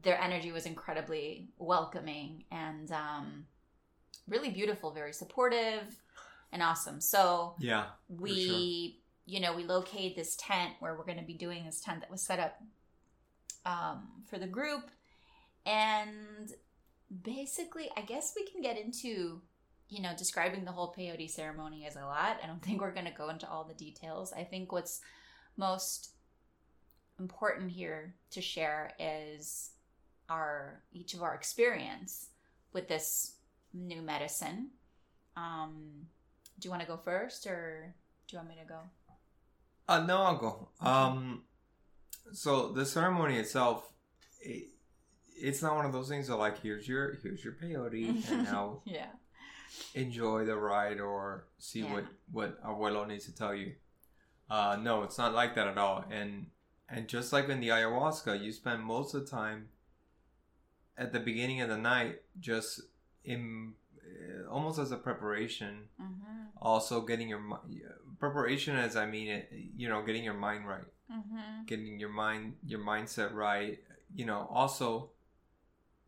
their 0.01 0.19
energy 0.19 0.51
was 0.51 0.65
incredibly 0.65 1.49
welcoming 1.57 2.45
and 2.51 2.91
um, 2.91 3.45
really 4.27 4.49
beautiful, 4.49 4.91
very 4.91 5.13
supportive 5.13 5.99
and 6.51 6.63
awesome. 6.63 7.01
So 7.01 7.55
Yeah, 7.59 7.85
we 8.07 8.99
you 9.25 9.39
know 9.39 9.55
we 9.55 9.63
locate 9.63 10.15
this 10.15 10.35
tent 10.35 10.73
where 10.79 10.95
we're 10.95 11.05
going 11.05 11.19
to 11.19 11.25
be 11.25 11.33
doing 11.33 11.65
this 11.65 11.79
tent 11.81 12.01
that 12.01 12.11
was 12.11 12.25
set 12.25 12.39
up 12.39 12.61
um, 13.65 14.23
for 14.29 14.37
the 14.37 14.47
group 14.47 14.89
and 15.65 16.51
basically, 17.21 17.89
I 17.95 18.01
guess 18.01 18.33
we 18.35 18.45
can 18.45 18.61
get 18.61 18.77
into, 18.77 19.41
you 19.89 20.01
know, 20.01 20.13
describing 20.17 20.65
the 20.65 20.71
whole 20.71 20.93
peyote 20.97 21.29
ceremony 21.29 21.85
as 21.85 21.95
a 21.95 22.01
lot. 22.01 22.39
I 22.43 22.47
don't 22.47 22.61
think 22.61 22.81
we're 22.81 22.93
going 22.93 23.05
to 23.05 23.11
go 23.11 23.29
into 23.29 23.49
all 23.49 23.63
the 23.63 23.73
details. 23.73 24.33
I 24.33 24.43
think 24.43 24.71
what's 24.71 25.01
most 25.57 26.12
important 27.19 27.71
here 27.71 28.15
to 28.31 28.41
share 28.41 28.91
is 28.99 29.71
our 30.29 30.81
each 30.91 31.13
of 31.13 31.21
our 31.21 31.35
experience 31.35 32.27
with 32.73 32.87
this 32.87 33.35
new 33.73 34.01
medicine. 34.01 34.69
Um, 35.35 36.07
do 36.59 36.67
you 36.67 36.69
want 36.69 36.81
to 36.81 36.87
go 36.87 36.97
first, 36.97 37.45
or 37.47 37.93
do 38.27 38.35
you 38.35 38.39
want 38.39 38.49
me 38.49 38.55
to 38.61 38.67
go? 38.67 38.79
Uh, 39.87 39.99
no, 40.05 40.21
I'll 40.21 40.37
go. 40.37 40.69
Um, 40.79 41.43
so 42.31 42.69
the 42.71 42.85
ceremony 42.85 43.37
itself, 43.37 43.91
it, 44.41 44.69
it's 45.35 45.61
not 45.61 45.75
one 45.75 45.85
of 45.85 45.91
those 45.91 46.07
things 46.07 46.27
that 46.27 46.37
like 46.37 46.61
here's 46.61 46.87
your 46.87 47.17
here's 47.21 47.43
your 47.43 47.53
peyote 47.53 48.29
and 48.31 48.43
now 48.45 48.81
yeah. 48.85 49.07
enjoy 49.93 50.45
the 50.45 50.55
ride 50.55 50.99
or 51.01 51.47
see 51.57 51.81
Yeah. 51.81 51.93
what 51.93 52.05
what 52.31 52.63
abuelo 52.63 53.07
needs 53.07 53.25
to 53.25 53.35
tell 53.35 53.53
you. 53.53 53.73
Uh, 54.49 54.77
no, 54.81 55.03
it's 55.03 55.17
not 55.17 55.33
like 55.33 55.55
that 55.55 55.67
at 55.67 55.77
all. 55.77 56.05
And 56.11 56.45
and 56.93 57.07
just 57.07 57.33
like 57.33 57.49
in 57.49 57.59
the 57.59 57.69
ayahuasca, 57.69 58.41
you 58.41 58.51
spend 58.51 58.83
most 58.83 59.13
of 59.13 59.25
the 59.25 59.31
time 59.31 59.69
at 60.97 61.11
the 61.11 61.19
beginning 61.19 61.61
of 61.61 61.69
the 61.69 61.77
night 61.77 62.21
just 62.39 62.81
in 63.23 63.73
uh, 63.99 64.49
almost 64.49 64.79
as 64.79 64.91
a 64.91 64.97
preparation. 64.97 65.89
Mm-hmm. 66.01 66.57
Also, 66.61 67.01
getting 67.01 67.29
your 67.29 67.41
preparation, 68.19 68.75
as 68.75 68.95
I 68.95 69.05
mean 69.05 69.27
it, 69.29 69.51
you 69.75 69.89
know, 69.89 70.01
getting 70.03 70.23
your 70.23 70.35
mind 70.35 70.67
right 70.67 70.85
Mm-hmm. 71.11 71.65
getting 71.67 71.99
your 71.99 72.09
mind 72.09 72.55
your 72.65 72.79
mindset 72.79 73.33
right 73.33 73.77
you 74.15 74.25
know 74.25 74.47
also 74.49 75.09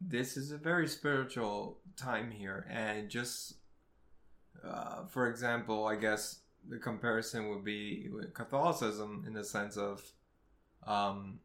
this 0.01 0.35
is 0.35 0.51
a 0.51 0.57
very 0.57 0.87
spiritual 0.87 1.77
time 1.95 2.31
here 2.31 2.65
and 2.71 3.09
just 3.09 3.55
uh, 4.65 5.05
for 5.05 5.29
example 5.29 5.85
i 5.85 5.95
guess 5.95 6.39
the 6.67 6.77
comparison 6.77 7.49
would 7.49 7.63
be 7.63 8.09
with 8.11 8.33
catholicism 8.33 9.25
in 9.27 9.33
the 9.33 9.43
sense 9.43 9.77
of 9.77 10.01
um, 10.85 11.39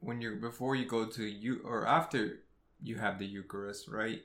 when 0.00 0.20
you're 0.20 0.36
before 0.36 0.74
you 0.76 0.84
go 0.86 1.06
to 1.06 1.24
you 1.24 1.60
or 1.64 1.86
after 1.86 2.40
you 2.82 2.96
have 2.96 3.18
the 3.18 3.26
eucharist 3.26 3.88
right 3.88 4.22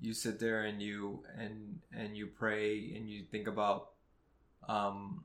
you 0.00 0.12
sit 0.12 0.38
there 0.40 0.62
and 0.64 0.82
you 0.82 1.22
and 1.38 1.80
and 1.92 2.16
you 2.16 2.26
pray 2.26 2.92
and 2.96 3.08
you 3.08 3.22
think 3.30 3.46
about 3.46 3.90
um 4.68 5.24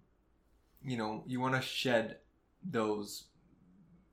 you 0.84 0.96
know 0.98 1.24
you 1.26 1.40
want 1.40 1.56
to 1.56 1.62
shed 1.62 2.18
those 2.64 3.26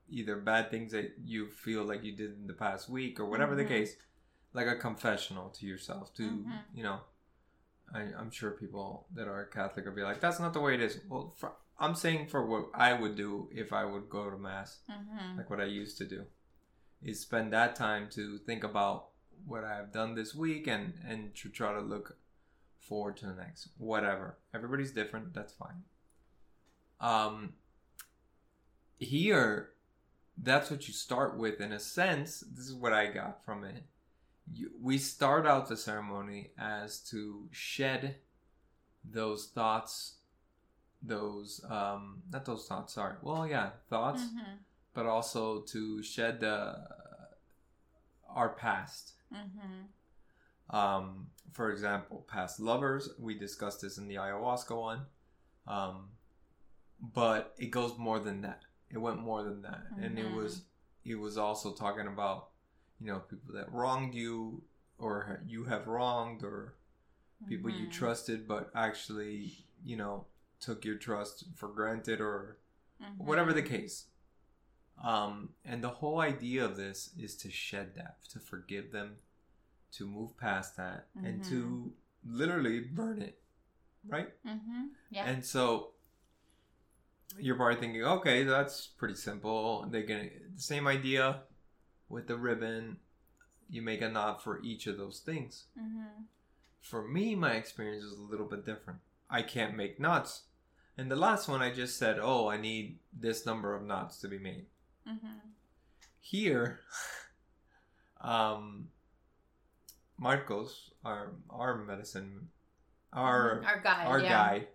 either 0.08 0.36
bad 0.36 0.70
things 0.70 0.90
that 0.92 1.12
you 1.22 1.46
feel 1.48 1.84
like 1.84 2.02
you 2.02 2.12
did 2.12 2.34
in 2.38 2.46
the 2.46 2.54
past 2.54 2.88
week 2.88 3.20
or 3.20 3.26
whatever 3.26 3.52
Mhm. 3.54 3.58
the 3.58 3.64
case 3.66 3.96
like 4.54 4.66
a 4.66 4.74
confessional 4.76 5.50
to 5.50 5.66
yourself 5.66 6.14
to 6.14 6.22
Mhm. 6.22 6.60
you 6.74 6.82
know 6.82 7.00
I, 7.92 8.00
i'm 8.18 8.30
sure 8.30 8.50
people 8.52 9.06
that 9.14 9.28
are 9.28 9.44
catholic 9.44 9.84
will 9.84 9.92
be 9.92 10.02
like 10.02 10.20
that's 10.20 10.40
not 10.40 10.54
the 10.54 10.60
way 10.60 10.74
it 10.74 10.80
is 10.80 10.98
well 11.08 11.30
for, 11.36 11.52
i'm 11.78 11.94
saying 11.94 12.26
for 12.26 12.44
what 12.46 12.66
i 12.74 12.92
would 12.92 13.16
do 13.16 13.48
if 13.52 13.72
i 13.72 13.84
would 13.84 14.08
go 14.08 14.30
to 14.30 14.36
mass 14.38 14.78
Mm-hmm. 14.90 15.38
like 15.38 15.50
what 15.50 15.60
i 15.60 15.64
used 15.64 15.98
to 15.98 16.06
do 16.06 16.24
is 17.02 17.20
spend 17.20 17.52
that 17.52 17.76
time 17.76 18.08
to 18.10 18.38
think 18.38 18.64
about 18.64 19.08
what 19.46 19.64
i've 19.64 19.92
done 19.92 20.14
this 20.14 20.34
week 20.34 20.66
and 20.66 20.94
and 21.08 21.34
to 21.36 21.48
try 21.48 21.72
to 21.72 21.80
look 21.80 22.16
forward 22.80 23.16
to 23.18 23.26
the 23.26 23.34
next. 23.34 23.68
Whatever. 23.76 24.38
Everybody's 24.54 24.92
different. 24.92 25.34
That's 25.34 25.52
fine. 25.52 25.82
Um 27.00 27.52
here 28.98 29.70
that's 30.40 30.70
what 30.70 30.86
you 30.88 30.94
start 30.94 31.36
with 31.36 31.60
in 31.60 31.72
a 31.72 31.78
sense. 31.80 32.40
This 32.54 32.66
is 32.66 32.74
what 32.74 32.92
i 32.92 33.06
got 33.06 33.44
from 33.44 33.64
it. 33.64 33.84
You, 34.52 34.70
we 34.80 34.96
start 34.98 35.46
out 35.46 35.68
the 35.68 35.76
ceremony 35.76 36.52
as 36.58 37.00
to 37.10 37.48
shed 37.50 38.16
those 39.04 39.46
thoughts 39.54 40.17
those 41.02 41.60
um 41.70 42.22
not 42.32 42.44
those 42.44 42.66
thoughts 42.66 42.94
sorry 42.94 43.14
well 43.22 43.46
yeah 43.46 43.70
thoughts 43.88 44.22
Mm-hmm. 44.22 44.54
but 44.94 45.06
also 45.06 45.60
to 45.62 46.02
shed 46.02 46.40
the 46.40 46.76
our 48.28 48.50
past 48.50 49.12
Mm-hmm. 49.32 50.76
um, 50.76 51.26
for 51.52 51.70
example, 51.70 52.24
past 52.30 52.60
lovers. 52.60 53.10
We 53.18 53.38
discussed 53.38 53.82
this 53.82 53.98
in 53.98 54.08
the 54.08 54.14
ayahuasca 54.16 54.74
one. 54.78 55.00
Um, 55.66 56.08
but 57.00 57.54
it 57.58 57.66
goes 57.70 57.96
more 57.98 58.18
than 58.18 58.40
that. 58.42 58.62
It 58.90 58.98
went 58.98 59.18
more 59.20 59.42
than 59.42 59.62
that, 59.62 59.82
and 60.00 60.18
it 60.18 60.30
was 60.30 60.62
it 61.04 61.16
was 61.16 61.36
also 61.36 61.72
talking 61.72 62.06
about 62.06 62.48
you 63.00 63.06
know 63.12 63.18
people 63.20 63.52
that 63.54 63.70
wronged 63.72 64.14
you 64.14 64.62
or 64.98 65.40
you 65.46 65.64
have 65.64 65.86
wronged 65.86 66.42
or 66.42 66.74
people 67.48 67.70
you 67.70 67.86
Mhm. 67.86 67.92
trusted 67.92 68.48
but 68.48 68.70
actually 68.74 69.52
you 69.84 69.96
know 69.96 70.24
took 70.60 70.84
your 70.84 70.96
trust 70.96 71.44
for 71.54 71.68
granted 71.68 72.20
or 72.20 72.58
Mhm. 73.00 73.18
whatever 73.18 73.52
the 73.52 73.62
case. 73.62 74.06
Um, 75.02 75.54
and 75.64 75.82
the 75.84 75.90
whole 75.90 76.20
idea 76.20 76.64
of 76.64 76.76
this 76.76 77.14
is 77.16 77.36
to 77.36 77.50
shed 77.50 77.94
that, 77.94 78.24
to 78.30 78.40
forgive 78.40 78.90
them, 78.90 79.18
to 79.92 80.06
move 80.06 80.36
past 80.36 80.76
that, 80.76 81.08
and 81.14 81.42
to 81.44 81.94
literally 82.24 82.80
burn 82.80 83.22
it, 83.22 83.40
right? 84.04 84.34
Mm-hmm. 84.44 84.86
Yeah. 85.10 85.26
And 85.26 85.44
so 85.44 85.94
you're 87.38 87.54
probably 87.56 87.78
thinking, 87.80 88.02
okay, 88.04 88.42
that's 88.42 88.86
pretty 88.88 89.14
simple. 89.14 89.86
They're 89.88 90.02
gonna 90.02 90.30
the 90.54 90.60
same 90.60 90.86
idea 90.88 91.42
with 92.08 92.26
the 92.26 92.36
ribbon. 92.36 92.98
You 93.70 93.82
make 93.82 94.00
a 94.02 94.08
knot 94.08 94.42
for 94.42 94.60
each 94.62 94.86
of 94.88 94.96
those 94.96 95.20
things. 95.20 95.66
mm-hmm. 95.78 96.24
For 96.80 97.06
me, 97.06 97.34
my 97.34 97.52
experience 97.54 98.02
is 98.04 98.18
a 98.18 98.22
little 98.22 98.46
bit 98.46 98.64
different. 98.64 99.00
I 99.30 99.42
can't 99.42 99.76
make 99.76 100.00
knots. 100.00 100.44
And 100.96 101.10
the 101.10 101.16
last 101.16 101.48
one, 101.48 101.62
I 101.62 101.72
just 101.72 101.96
said, 101.96 102.18
oh, 102.20 102.48
I 102.48 102.56
need 102.56 102.98
this 103.12 103.46
number 103.46 103.74
of 103.74 103.84
knots 103.84 104.20
to 104.20 104.28
be 104.28 104.38
made. 104.38 104.66
Mm-hmm. 105.08 105.38
Here, 106.20 106.80
um, 108.20 108.88
Marcos, 110.18 110.90
our 111.04 111.34
our 111.48 111.78
medicine, 111.78 112.48
our 113.12 113.62
our 113.64 113.80
guide. 113.80 114.06
our 114.06 114.20
yeah. 114.20 114.28
guide, 114.28 114.68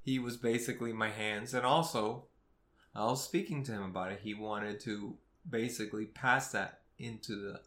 he 0.00 0.18
was 0.18 0.36
basically 0.36 0.92
my 0.92 1.10
hands, 1.10 1.54
and 1.54 1.64
also, 1.64 2.26
I 2.94 3.04
was 3.04 3.22
speaking 3.22 3.62
to 3.64 3.72
him 3.72 3.82
about 3.82 4.12
it. 4.12 4.20
He 4.22 4.34
wanted 4.34 4.80
to 4.80 5.16
basically 5.48 6.06
pass 6.06 6.50
that 6.52 6.80
into 6.98 7.36
the, 7.36 7.60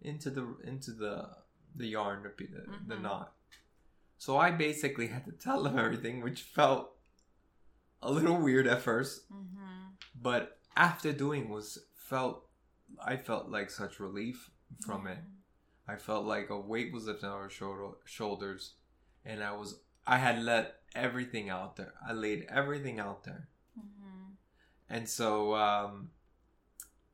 into 0.00 0.30
the 0.30 0.56
into 0.64 0.92
the 0.92 1.28
the 1.74 1.88
yarn, 1.88 2.22
the 2.22 2.46
the, 2.46 2.94
the 2.94 3.00
knot. 3.00 3.32
So 4.20 4.36
I 4.36 4.50
basically 4.50 5.06
had 5.06 5.24
to 5.24 5.32
tell 5.32 5.62
them 5.62 5.78
everything, 5.78 6.20
which 6.20 6.42
felt 6.42 6.90
a 8.02 8.10
little 8.12 8.36
weird 8.36 8.66
at 8.66 8.82
first, 8.82 9.22
Mm-hmm. 9.32 9.94
but 10.20 10.58
after 10.76 11.10
doing 11.12 11.48
was 11.48 11.78
felt 11.94 12.44
I 13.02 13.16
felt 13.16 13.48
like 13.48 13.70
such 13.70 13.98
relief 13.98 14.50
from 14.84 15.06
it. 15.06 15.18
I 15.88 15.96
felt 15.96 16.26
like 16.26 16.50
a 16.50 16.60
weight 16.60 16.92
was 16.92 17.06
lifted 17.06 17.26
on 17.28 17.32
our 17.32 17.50
shoulders, 18.04 18.74
and 19.24 19.42
I 19.42 19.52
was 19.52 19.80
I 20.06 20.18
had 20.18 20.42
let 20.42 20.66
everything 20.94 21.48
out 21.48 21.76
there. 21.76 21.94
I 22.06 22.12
laid 22.12 22.46
everything 22.50 23.00
out 23.00 23.24
there, 23.24 23.48
Mm-hmm. 23.78 24.32
and 24.90 25.08
so 25.08 25.54
um, 25.54 26.10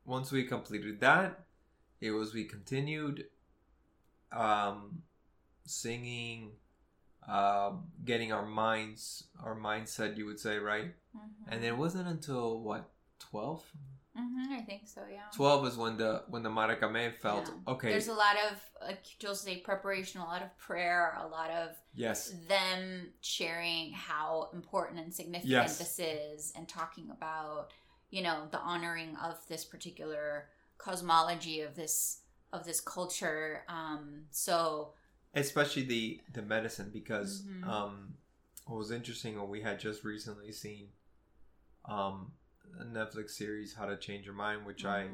once 0.05 0.33
we 0.33 0.43
completed 0.45 0.99
that, 1.01 1.45
it 2.01 2.11
was 2.11 2.35
we 2.35 2.45
continued 2.45 3.27
um, 4.33 5.03
singing, 5.67 6.51
um, 7.29 7.85
getting 8.05 8.33
our 8.33 8.47
minds, 8.47 9.25
our 9.43 9.57
mindset, 9.57 10.17
you 10.17 10.27
would 10.27 10.39
say, 10.41 10.59
right? 10.59 10.93
Mm-hmm. 11.17 11.53
And 11.53 11.65
it 11.65 11.77
wasn't 11.77 12.09
until 12.09 12.61
what 12.61 12.91
twelve. 13.19 13.65
Mm-hmm. 14.19 14.55
I 14.55 14.61
think 14.63 14.89
so. 14.89 15.03
Yeah. 15.13 15.21
12 15.35 15.67
is 15.67 15.77
when 15.77 15.99
the 15.99 16.23
when 16.29 16.43
the 16.43 16.49
maracame 16.49 17.13
felt 17.15 17.49
Yeah. 17.49 17.73
okay 17.75 17.91
There's 17.91 18.09
a 18.09 18.15
lot 18.15 18.37
of, 18.51 18.59
like 18.89 19.05
you'll 19.23 19.35
say, 19.35 19.59
preparation, 19.59 20.23
a 20.23 20.25
lot 20.25 20.41
of 20.41 20.57
prayer, 20.57 21.15
a 21.21 21.27
lot 21.27 21.51
of 21.51 21.77
yes 21.95 22.33
them 22.49 23.09
sharing 23.21 23.93
how 23.93 24.49
important 24.55 25.01
and 25.01 25.13
significant 25.15 25.51
Yes. 25.51 25.79
this 25.79 25.99
is 25.99 26.53
and 26.57 26.67
talking 26.67 27.11
about 27.11 27.73
you 28.09 28.23
know 28.23 28.47
the 28.51 28.59
honoring 28.59 29.17
of 29.23 29.35
this 29.49 29.67
particular 29.67 30.49
cosmology 30.79 31.61
of 31.61 31.75
this 31.77 32.21
of 32.55 32.65
this 32.65 32.81
culture 32.81 33.65
um 33.69 34.23
so 34.31 34.93
especially 35.37 35.85
the 35.85 36.21
the 36.33 36.43
medicine 36.43 36.91
because 36.93 37.43
Mhm. 37.43 37.65
um 37.69 38.15
what 38.67 38.77
was 38.79 38.91
interesting 38.91 39.37
what 39.39 39.49
we 39.49 39.61
had 39.63 39.79
just 39.79 40.03
recently 40.03 40.51
seen 40.51 40.89
um 41.85 42.33
a 42.81 42.85
netflix 42.85 43.31
series 43.31 43.75
how 43.75 43.87
to 43.87 43.97
change 43.97 44.25
your 44.27 44.35
mind 44.35 44.67
which 44.67 44.83
mhm, 44.85 44.89
i 44.89 45.09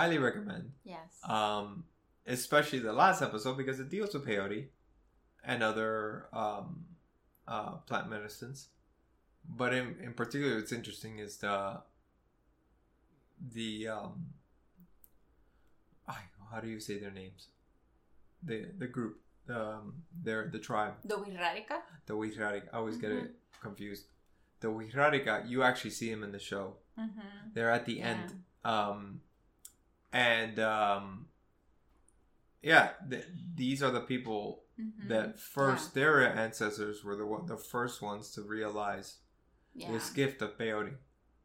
highly 0.00 0.18
recommend. 0.18 0.72
Yes. 0.84 1.20
Um 1.24 1.86
especially 2.26 2.80
the 2.80 2.92
last 2.92 3.22
episode 3.22 3.56
because 3.56 3.78
it 3.80 3.88
deals 3.88 4.12
with 4.14 4.26
peyote 4.26 4.68
and 5.44 5.62
other 5.62 6.28
um 6.32 6.86
uh 7.46 7.76
plant 7.88 8.08
medicines. 8.10 8.68
But 9.48 9.72
in 9.74 9.96
in 10.00 10.14
particular 10.14 10.56
what's 10.56 10.72
interesting 10.72 11.18
is 11.20 11.36
the 11.38 11.82
the 13.52 13.88
um 13.88 14.34
I, 16.08 16.18
how 16.52 16.60
do 16.60 16.68
you 16.68 16.80
say 16.80 16.98
their 16.98 17.10
names? 17.10 17.48
The 18.42 18.66
the 18.78 18.86
group, 18.86 19.20
um, 19.48 20.02
they're 20.22 20.48
the 20.52 20.58
tribe, 20.58 20.94
The 21.04 21.16
Wixárika? 21.16 21.78
the 22.06 22.14
Wixárika. 22.14 22.68
I 22.72 22.76
always 22.78 22.96
get 22.96 23.10
Mm-hmm. 23.10 23.26
it 23.26 23.34
confused. 23.60 24.04
The 24.60 24.68
Wixárika, 24.68 25.48
you 25.48 25.62
actually 25.62 25.90
see 25.90 26.10
them 26.10 26.22
in 26.22 26.32
the 26.32 26.38
show. 26.38 26.76
Mm-hmm. 26.98 27.20
They're 27.54 27.70
at 27.70 27.84
the 27.86 28.00
end, 28.00 28.42
um, 28.64 29.20
and 30.12 30.58
um, 30.60 31.26
yeah, 32.62 32.90
th- 33.10 33.26
these 33.54 33.82
are 33.82 33.90
the 33.90 34.00
people 34.00 34.60
Mm-hmm. 34.80 35.06
that 35.06 35.38
first 35.38 35.94
their 35.94 36.26
ancestors 36.36 37.04
were 37.04 37.14
the 37.14 37.24
the 37.46 37.56
first 37.56 38.02
ones 38.02 38.32
to 38.32 38.42
realize 38.42 39.18
yeah. 39.72 39.92
this 39.92 40.10
gift 40.10 40.42
of 40.42 40.58
peyote 40.58 40.94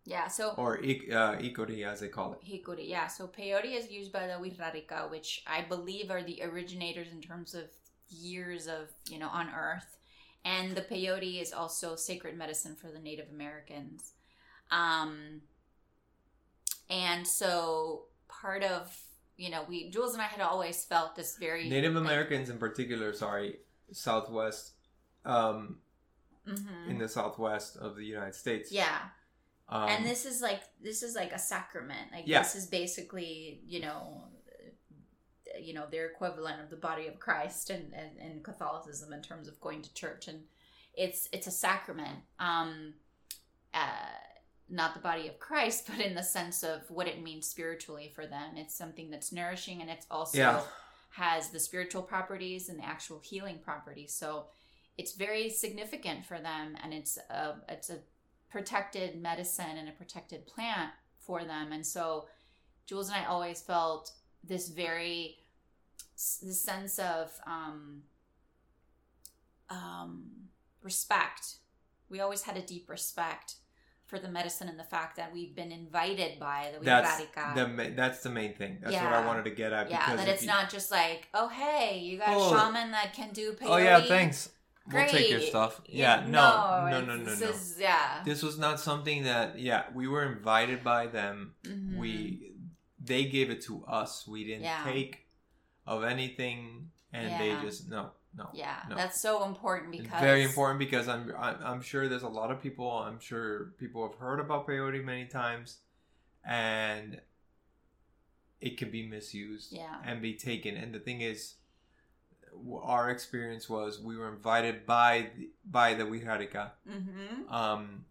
Yeah, 0.03 0.27
so 0.27 0.55
or 0.57 0.79
uh, 0.79 1.37
hikuri 1.37 1.85
as 1.85 1.99
they 1.99 2.07
call 2.07 2.33
it. 2.33 2.39
Hikuri, 2.43 2.89
yeah. 2.89 3.05
So 3.05 3.27
peyote 3.27 3.71
is 3.77 3.91
used 3.91 4.11
by 4.11 4.25
the 4.25 4.33
Wixárika, 4.33 5.11
which 5.11 5.43
I 5.45 5.61
believe 5.61 6.09
are 6.09 6.23
the 6.23 6.41
originators 6.41 7.09
in 7.11 7.21
terms 7.21 7.53
of 7.53 7.65
years 8.09 8.67
of, 8.67 8.89
you 9.09 9.19
know, 9.19 9.29
on 9.29 9.49
Earth. 9.49 9.97
And 10.45 10.75
the 10.75 10.81
peyote 10.81 11.41
is 11.41 11.51
also 11.53 11.95
sacred 11.95 12.37
medicine 12.37 12.75
for 12.75 12.91
the 12.91 12.99
Native 12.99 13.27
Americans. 13.29 14.13
Um, 14.71 15.41
and 16.89 17.27
so 17.27 18.05
part 18.27 18.63
of, 18.63 18.95
you 19.37 19.49
know, 19.49 19.63
we, 19.67 19.89
Jules 19.89 20.13
and 20.13 20.21
I 20.21 20.25
had 20.25 20.41
always 20.41 20.83
felt 20.85 21.15
this 21.15 21.37
very. 21.37 21.69
Native 21.69 21.95
Americans 21.95 22.49
in 22.49 22.57
particular, 22.57 23.13
sorry, 23.13 23.57
Southwest, 23.91 24.73
um, 25.25 25.79
Mhm. 26.47 26.89
in 26.89 26.97
the 26.97 27.07
Southwest 27.09 27.77
of 27.77 27.95
the 27.95 28.05
United 28.05 28.33
States. 28.33 28.71
Yeah. 28.71 29.09
Um, 29.67 29.87
and 29.89 30.05
this 30.05 30.25
is 30.25 30.41
like 30.41 30.61
this 30.81 31.03
is 31.03 31.13
like 31.15 31.31
a 31.31 31.37
sacrament 31.37 32.11
like 32.11 32.23
Yeah. 32.25 32.41
this 32.41 32.55
is 32.55 32.65
basically 32.65 33.61
you 33.67 33.81
know 33.81 34.23
you 35.63 35.73
know 35.73 35.85
their 35.89 36.07
equivalent 36.07 36.61
of 36.61 36.69
the 36.69 36.75
body 36.75 37.07
of 37.07 37.19
christ 37.19 37.69
and 37.69 37.93
in, 37.93 38.25
in, 38.25 38.31
in 38.31 38.43
catholicism 38.43 39.13
in 39.13 39.21
terms 39.21 39.47
of 39.47 39.59
going 39.61 39.81
to 39.81 39.93
church. 39.93 40.27
And 40.27 40.41
it's 40.95 41.29
it's 41.31 41.47
a 41.47 41.51
sacrament 41.51 42.19
um 42.39 42.93
uh 43.73 44.09
not 44.69 44.93
the 44.93 44.99
body 44.99 45.27
of 45.27 45.39
christ 45.39 45.87
but 45.89 45.99
in 46.05 46.13
the 46.15 46.23
sense 46.23 46.63
of 46.63 46.81
what 46.89 47.07
it 47.07 47.21
means 47.23 47.47
spiritually 47.47 48.11
for 48.13 48.25
them. 48.25 48.55
It's 48.55 48.75
something 48.75 49.09
that's 49.09 49.31
nourishing 49.31 49.81
and 49.81 49.89
it's 49.89 50.05
also 50.11 50.37
Yeah. 50.37 50.61
has 51.11 51.49
the 51.49 51.59
spiritual 51.59 52.01
properties 52.03 52.69
and 52.69 52.79
the 52.79 52.85
actual 52.85 53.19
healing 53.19 53.59
properties. 53.59 54.13
So 54.13 54.45
it's 54.97 55.13
very 55.13 55.49
significant 55.49 56.25
for 56.25 56.39
them 56.39 56.75
and 56.83 56.93
it's 56.93 57.17
a 57.29 57.55
it's 57.69 57.89
a 57.89 57.99
protected 58.49 59.21
medicine 59.21 59.77
and 59.77 59.87
a 59.87 59.91
protected 59.91 60.45
plant 60.47 60.91
for 61.19 61.43
them. 61.45 61.71
And 61.71 61.85
so 61.85 62.27
jules 62.87 63.09
and 63.09 63.17
i 63.17 63.25
always 63.25 63.61
felt 63.61 64.11
this 64.43 64.69
very 64.69 65.37
this 66.15 66.61
sense 66.61 66.99
of 66.99 67.31
um 67.47 68.03
um 69.69 70.25
respect 70.81 71.55
we 72.09 72.19
always 72.19 72.41
had 72.43 72.57
a 72.57 72.61
deep 72.61 72.89
respect 72.89 73.55
for 74.05 74.17
the 74.17 74.27
medicine 74.27 74.67
and 74.67 74.79
the 74.79 74.83
fact 74.83 75.17
that 75.17 75.31
we've 75.31 75.55
been 75.55 75.71
invited 75.71 76.39
by 76.39 76.71
the 76.77 76.83
that's 76.83 77.21
the 77.55 77.67
ma- 77.67 77.83
that's 77.95 78.23
the 78.23 78.29
main 78.31 78.55
thing. 78.55 78.79
That's 78.81 78.95
what 78.95 79.13
I 79.13 79.23
wanted 79.25 79.43
to 79.45 79.51
get 79.51 79.71
at. 79.71 79.91
yeah 79.91 80.15
that 80.15 80.27
it's 80.27 80.41
you- 80.41 80.47
not 80.47 80.71
just 80.71 80.89
like 80.89 81.27
oh 81.35 81.47
hey 81.47 81.99
you 81.99 82.17
got 82.17 82.29
a 82.29 82.35
Oh. 82.35 82.49
shaman 82.57 82.89
that 82.91 83.13
can 83.13 83.29
do 83.33 83.51
peyote 83.53 83.67
Oh 83.69 83.77
yeah, 83.77 84.01
thanks. 84.01 84.49
We'll 84.91 85.07
take 85.07 85.29
your 85.29 85.41
stuff. 85.41 85.79
Yeah, 85.85 86.25
no, 86.27 86.31
no, 86.31 86.87
it's- 86.87 87.05
no, 87.07 87.15
no, 87.17 87.23
this 87.23 87.41
no. 87.41 87.47
is- 87.49 87.77
yeah 87.79 88.23
This 88.25 88.41
was 88.41 88.57
not 88.57 88.79
something 88.79 89.23
that. 89.25 89.59
Yeah, 89.59 89.83
we 89.93 90.07
were 90.07 90.23
invited 90.25 90.83
by 90.83 91.05
them. 91.05 91.53
Mhm. 91.63 91.97
We 91.97 92.53
they 92.99 93.25
gave 93.25 93.51
it 93.51 93.61
to 93.65 93.85
us. 93.85 94.25
We 94.27 94.43
didn't 94.45 94.63
Yeah. 94.63 94.83
take 94.83 95.27
of 95.89 96.03
anything, 96.03 96.91
and 97.11 97.29
Yeah. 97.31 97.37
they 97.39 97.49
just 97.65 97.89
no, 97.89 98.11
no. 98.37 98.47
yeah 98.53 98.77
no. 98.87 98.95
that's 98.95 99.19
so 99.19 99.43
important 99.43 99.95
It's 99.95 100.03
because 100.03 100.21
very 100.21 100.43
important 100.43 100.77
because 100.79 101.07
I'm, 101.07 101.33
I'm 101.37 101.57
I'm 101.69 101.81
sure 101.81 102.07
there's 102.07 102.27
a 102.33 102.35
lot 102.41 102.51
of 102.51 102.61
people. 102.61 102.89
I'm 102.91 103.19
sure 103.19 103.73
people 103.79 104.07
have 104.07 104.17
heard 104.19 104.39
about 104.39 104.67
peyote 104.67 105.03
many 105.03 105.25
times, 105.25 105.79
and 106.45 107.19
it 108.61 108.77
can 108.77 108.91
be 108.91 109.03
misused 109.07 109.73
Yeah. 109.73 109.95
and 110.05 110.21
be 110.21 110.33
taken. 110.33 110.77
And 110.77 110.93
the 110.93 110.99
thing 110.99 111.21
is, 111.21 111.55
our 112.83 113.09
experience 113.09 113.69
was 113.69 113.99
we 113.99 114.15
were 114.17 114.29
invited 114.29 114.85
by 114.85 115.29
the, 115.35 115.49
by 115.65 115.93
the 115.95 116.03
Wixárika, 116.03 116.71
mm-hmm. 116.87 117.51
um, 117.53 118.05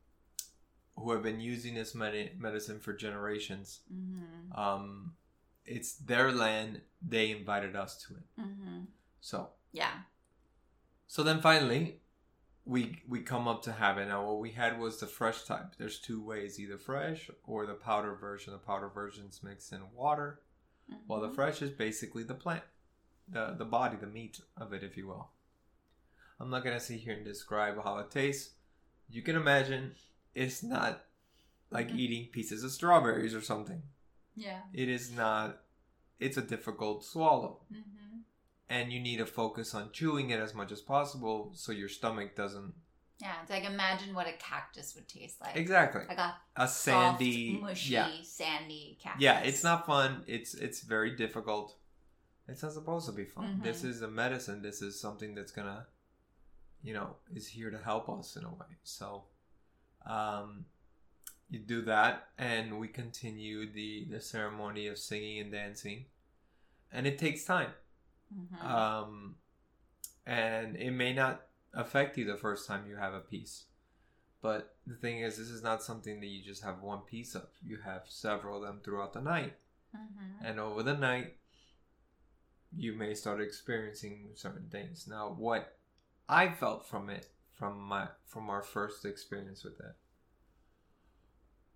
who 0.97 1.13
have 1.13 1.23
been 1.23 1.39
using 1.41 1.75
this 1.75 1.95
medi- 1.95 2.33
medicine 2.39 2.81
for 2.81 2.93
generations. 2.93 3.81
Mm-hmm. 3.93 4.59
Um, 4.59 5.13
it's 5.69 5.93
their 5.95 6.33
land. 6.33 6.81
They 7.07 7.31
invited 7.31 7.77
us 7.77 7.97
to 8.05 8.15
it. 8.15 8.27
Mm-hmm. 8.41 8.81
So 9.21 9.51
yeah 9.73 9.93
So 11.07 11.23
then 11.23 11.41
finally, 11.41 12.01
we 12.65 13.03
we 13.09 13.21
come 13.23 13.47
up 13.49 13.63
to 13.63 13.73
have 13.73 13.99
it. 13.99 14.07
Now 14.09 14.25
what 14.27 14.41
we 14.41 14.51
had 14.53 14.79
was 14.79 14.99
the 15.01 15.07
fresh 15.07 15.45
type. 15.45 15.75
There's 15.79 15.99
two 16.01 16.23
ways, 16.23 16.59
either 16.61 16.79
fresh 16.79 17.31
or 17.45 17.67
the 17.67 17.75
powder 17.75 18.15
version. 18.15 18.53
The 18.53 18.59
powder 18.59 18.89
version's 18.89 19.43
mixed 19.43 19.73
in 19.73 19.83
water, 19.95 20.41
while 21.07 21.21
the 21.21 21.29
Mhm. 21.29 21.35
fresh 21.35 21.63
is 21.63 21.71
basically 21.71 22.25
the 22.25 22.35
plant, 22.45 22.65
the 23.27 23.55
the 23.59 23.65
body, 23.65 23.97
the 23.97 24.07
meat 24.19 24.41
of 24.57 24.73
it, 24.73 24.83
if 24.83 24.97
you 24.97 25.07
will. 25.07 25.31
I'm 26.41 26.51
not 26.51 26.63
gonna 26.65 26.81
sit 26.81 27.01
here 27.01 27.15
and 27.15 27.25
describe 27.25 27.83
how 27.83 27.99
it 27.99 28.11
tastes. 28.11 28.55
You 29.09 29.23
can 29.23 29.37
imagine 29.37 29.95
it's 30.35 30.63
not 30.63 31.05
like 31.71 31.89
Mhm. 31.89 31.99
eating 31.99 32.25
pieces 32.33 32.63
of 32.65 32.71
strawberries 32.71 33.35
or 33.35 33.41
something. 33.43 33.83
Yeah. 34.39 34.61
It 34.73 34.89
is 34.89 35.11
not. 35.13 35.61
It's 36.21 36.37
a 36.37 36.43
difficult 36.43 37.05
swallow. 37.05 37.61
Mm-hmm. 37.73 38.19
and 38.71 38.93
you 38.93 39.01
need 39.01 39.19
to 39.19 39.27
focus 39.27 39.75
on 39.75 39.91
chewing 39.93 40.31
it 40.31 40.41
as 40.41 40.53
much 40.55 40.71
as 40.73 40.81
possible 40.81 41.51
so 41.55 41.73
your 41.73 41.89
stomach 41.89 42.35
doesn't 42.37 42.75
yeah 43.21 43.33
it's 43.43 43.51
like 43.51 43.65
imagine 43.65 44.15
what 44.15 44.27
a 44.29 44.33
cactus 44.39 44.95
would 44.95 45.09
taste 45.09 45.41
like. 45.41 45.57
Exactly. 45.57 46.03
Like 46.09 46.19
a 46.19 46.35
a 46.57 46.69
sandy 46.69 47.53
soft, 47.53 47.63
mushy 47.63 47.93
yeah. 47.95 48.09
sandy 48.23 48.99
cactus. 49.03 49.23
Yeah 49.23 49.41
it's 49.41 49.65
not 49.65 49.87
fun. 49.87 50.23
It's 50.27 50.53
it's 50.55 50.81
very 50.83 51.13
difficult. 51.17 51.75
It's 52.47 52.63
not 52.63 52.73
supposed 52.73 53.07
to 53.07 53.13
be 53.13 53.25
fun. 53.25 53.49
Mhm. 53.61 53.63
this 53.69 53.85
is 53.85 54.03
a 54.03 54.09
medicine. 54.09 54.63
This 54.63 54.83
is 54.83 55.01
something 55.01 55.35
that's 55.35 55.53
gonna 55.59 55.87
you 56.83 56.95
know 56.95 57.17
is 57.35 57.47
here 57.49 57.71
to 57.71 57.79
help 57.91 58.09
us 58.09 58.37
in 58.37 58.45
a 58.45 58.51
way. 58.51 58.73
So 58.85 59.25
um 60.07 60.67
you 61.51 61.59
do 61.59 61.83
that 61.83 62.29
and 62.39 62.79
we 62.79 62.89
continue 62.89 63.71
the 63.73 64.07
the 64.11 64.21
ceremony 64.21 64.87
of 64.87 64.99
singing 64.99 65.41
and 65.41 65.53
dancing 65.53 66.07
and 66.93 67.07
it 67.07 67.19
takes 67.19 67.45
time 67.45 67.73
Mhm. 68.35 68.63
um, 68.65 69.37
and 70.27 70.77
it 70.77 70.91
may 70.91 71.13
not 71.13 71.47
affect 71.73 72.19
you 72.19 72.25
the 72.25 72.37
first 72.37 72.67
time 72.69 72.87
you 72.87 72.97
have 72.97 73.15
a 73.15 73.21
piece. 73.21 73.65
But 74.41 74.77
the 74.87 74.95
thing 74.97 75.21
is, 75.21 75.37
this 75.37 75.49
is 75.49 75.63
not 75.63 75.83
something 75.83 76.21
that 76.21 76.27
you 76.27 76.43
just 76.45 76.63
have 76.63 76.81
one 76.83 77.01
piece 77.01 77.35
of. 77.35 77.49
You 77.65 77.79
have 77.79 78.03
several 78.09 78.57
of 78.59 78.63
them 78.63 78.81
throughout 78.85 79.13
the 79.13 79.21
night, 79.21 79.55
Mhm. 79.95 80.45
and 80.45 80.61
over 80.61 80.83
the 80.83 80.97
night, 80.97 81.39
you 82.73 82.93
may 82.93 83.15
start 83.15 83.41
experiencing 83.41 84.31
certain 84.35 84.69
things. 84.69 85.07
Now, 85.09 85.31
what 85.33 85.79
I 86.29 86.51
felt 86.55 86.87
from 86.87 87.09
it, 87.11 87.31
from 87.55 87.81
my 87.81 88.09
from 88.27 88.51
our 88.51 88.63
first 88.63 89.05
experience 89.05 89.65
with 89.65 89.81
it, 89.81 89.97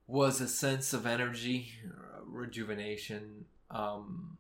was 0.06 0.40
a 0.40 0.48
sense 0.48 0.92
of 0.92 1.06
energy, 1.06 1.72
uh, 1.86 2.20
rejuvenation, 2.24 3.46
um, 3.70 4.38